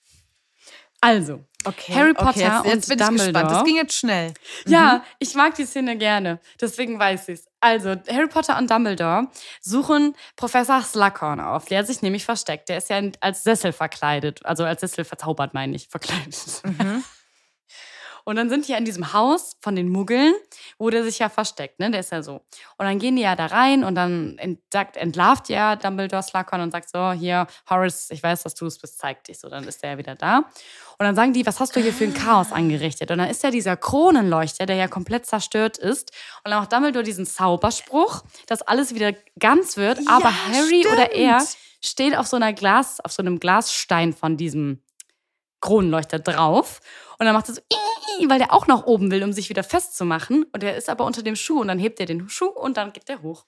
[1.01, 3.29] Also, okay, Harry Potter okay, jetzt, jetzt und bin Dumbledore.
[3.29, 3.51] Ich gespannt.
[3.53, 4.29] Das ging jetzt schnell.
[4.65, 4.73] Mhm.
[4.73, 6.41] Ja, ich mag die Szene gerne.
[6.61, 7.47] Deswegen weiß ich's.
[7.61, 9.29] Also, Harry Potter und Dumbledore
[9.61, 11.67] suchen Professor Slughorn auf.
[11.67, 12.69] Der hat sich nämlich versteckt.
[12.69, 14.45] Der ist ja als Sessel verkleidet.
[14.45, 15.89] Also als Sessel verzaubert, meine ich.
[15.89, 16.63] Verkleidet.
[16.65, 17.05] Mhm.
[18.27, 20.35] Und dann sind die ja in diesem Haus von den Muggeln,
[20.79, 21.93] wo der sich ja versteckt, ne?
[21.93, 22.43] Der ist ja so.
[22.77, 24.37] Und dann gehen die ja da rein und dann
[24.73, 28.79] sagt, entlarvt ja Dumbledore Slughorn und sagt so, hier, Horace, ich weiß, dass du es
[28.79, 29.39] bist, zeig dich.
[29.39, 30.39] So, dann ist der ja wieder da.
[30.39, 33.13] Und dann sagen die, was hast du hier für ein Chaos angerichtet?
[33.13, 36.11] Und dann ist ja dieser Kronenleuchter, der ja komplett zerstört ist.
[36.43, 39.99] Und dann macht Dumbledore diesen Zauberspruch, dass alles wieder ganz wird.
[39.99, 40.95] Ja, aber Harry stimmt.
[40.95, 41.47] oder er
[41.81, 44.83] steht auf so einer Glas, auf so einem Glasstein von diesem
[45.67, 46.81] Kronenleuchter drauf.
[47.19, 47.61] Und dann macht er so,
[48.29, 50.45] weil der auch nach oben will, um sich wieder festzumachen.
[50.53, 52.93] Und der ist aber unter dem Schuh und dann hebt er den Schuh und dann
[52.93, 53.45] geht der hoch.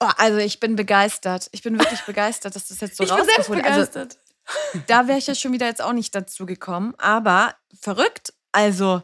[0.00, 1.48] Oh, also ich bin begeistert.
[1.52, 4.16] Ich bin wirklich begeistert, dass das jetzt so ich rausgefunden bin begeistert.
[4.16, 6.94] Also, da wäre ich ja schon wieder jetzt auch nicht dazu gekommen.
[6.98, 8.32] Aber verrückt.
[8.52, 9.02] Also,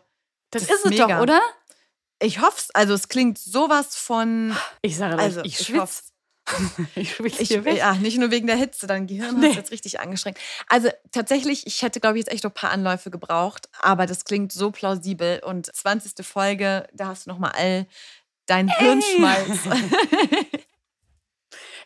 [0.51, 1.07] das, das ist es mega.
[1.07, 1.40] doch, oder?
[2.20, 2.70] Ich hoffe es.
[2.74, 4.57] Also, es klingt sowas von.
[4.82, 5.72] Ich sage also, ich,
[6.95, 7.42] ich schwitze.
[7.42, 9.49] ich ich, ja, nicht nur wegen der Hitze, dein Gehirn nee.
[9.49, 10.38] hast jetzt richtig angestrengt.
[10.68, 14.24] Also tatsächlich, ich hätte, glaube ich, jetzt echt noch ein paar Anläufe gebraucht, aber das
[14.24, 15.40] klingt so plausibel.
[15.45, 16.24] Und 20.
[16.24, 17.86] Folge, da hast du noch mal all
[18.47, 19.61] dein Hirnschmalz.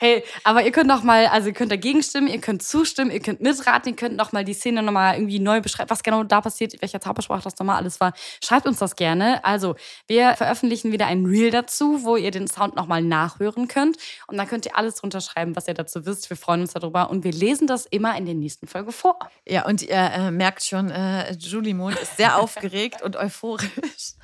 [0.01, 3.19] Hey, aber ihr könnt noch mal, also ihr könnt dagegen stimmen, ihr könnt zustimmen, ihr
[3.21, 6.23] könnt mitraten, ihr könnt noch mal die Szene noch mal irgendwie neu beschreiben, was genau
[6.23, 8.13] da passiert, welcher Zaubersprach das nochmal alles war.
[8.45, 9.45] Schreibt uns das gerne.
[9.45, 9.75] Also,
[10.07, 13.97] wir veröffentlichen wieder ein Reel dazu, wo ihr den Sound noch mal nachhören könnt
[14.29, 16.31] und dann könnt ihr alles drunter schreiben, was ihr dazu wisst.
[16.31, 19.19] Wir freuen uns darüber und wir lesen das immer in der nächsten Folge vor.
[19.47, 24.15] Ja, und ihr äh, merkt schon, äh, Julie Mond ist sehr aufgeregt und euphorisch.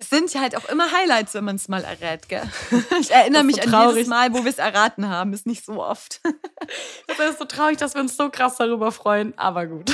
[0.00, 2.42] Sind ja halt auch immer Highlights, wenn man es mal errät, gell?
[3.00, 5.32] Ich erinnere mich so an jedes Mal, wo wir es erraten haben.
[5.32, 6.20] Ist nicht so oft.
[7.06, 9.92] Das ist so traurig, dass wir uns so krass darüber freuen, aber gut.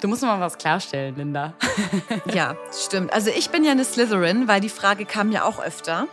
[0.00, 1.54] Du musst mal was klarstellen, Linda.
[2.32, 3.12] Ja, stimmt.
[3.12, 6.06] Also ich bin ja eine Slytherin, weil die Frage kam ja auch öfter.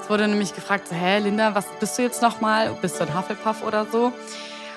[0.00, 2.76] Es wurde nämlich gefragt, so, hä, Linda, was bist du jetzt nochmal?
[2.80, 4.12] Bist du ein Hufflepuff oder so?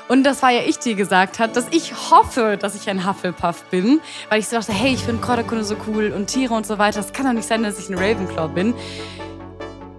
[0.08, 3.64] Und das war ja ich, die gesagt hat, dass ich hoffe, dass ich ein Hufflepuff
[3.66, 4.00] bin,
[4.30, 7.02] weil ich so dachte, hey, ich finde Kräuterkunde so cool und Tiere und so weiter.
[7.02, 8.74] Das kann doch nicht sein, dass ich ein Ravenclaw bin.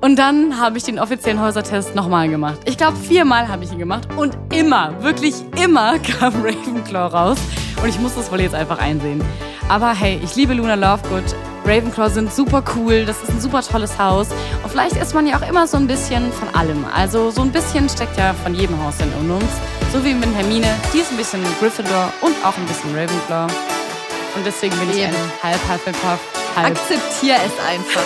[0.00, 2.60] Und dann habe ich den offiziellen Häusertest nochmal gemacht.
[2.64, 7.38] Ich glaube, viermal habe ich ihn gemacht und immer, wirklich immer kam Ravenclaw raus.
[7.82, 9.22] Und ich muss das wohl jetzt einfach einsehen.
[9.68, 11.24] Aber hey, ich liebe Luna Lovegood.
[11.66, 14.28] Ravenclaw sind super cool, das ist ein super tolles Haus.
[14.62, 16.86] Und vielleicht ist man ja auch immer so ein bisschen von allem.
[16.94, 19.77] Also so ein bisschen steckt ja von jedem Haus in uns.
[19.90, 23.50] So wie mit Hermine, die ist ein bisschen Gryffindor und auch ein bisschen Ravenclaw.
[24.36, 26.20] Und deswegen bin ich ein halb Hufflepuff,
[26.54, 26.76] halb.
[26.76, 28.02] Akzeptier es einfach.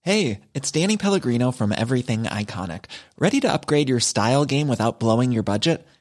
[0.00, 2.86] Hey, it's Danny Pellegrino from Everything Iconic.
[3.18, 5.86] Ready to upgrade your style game without blowing your budget?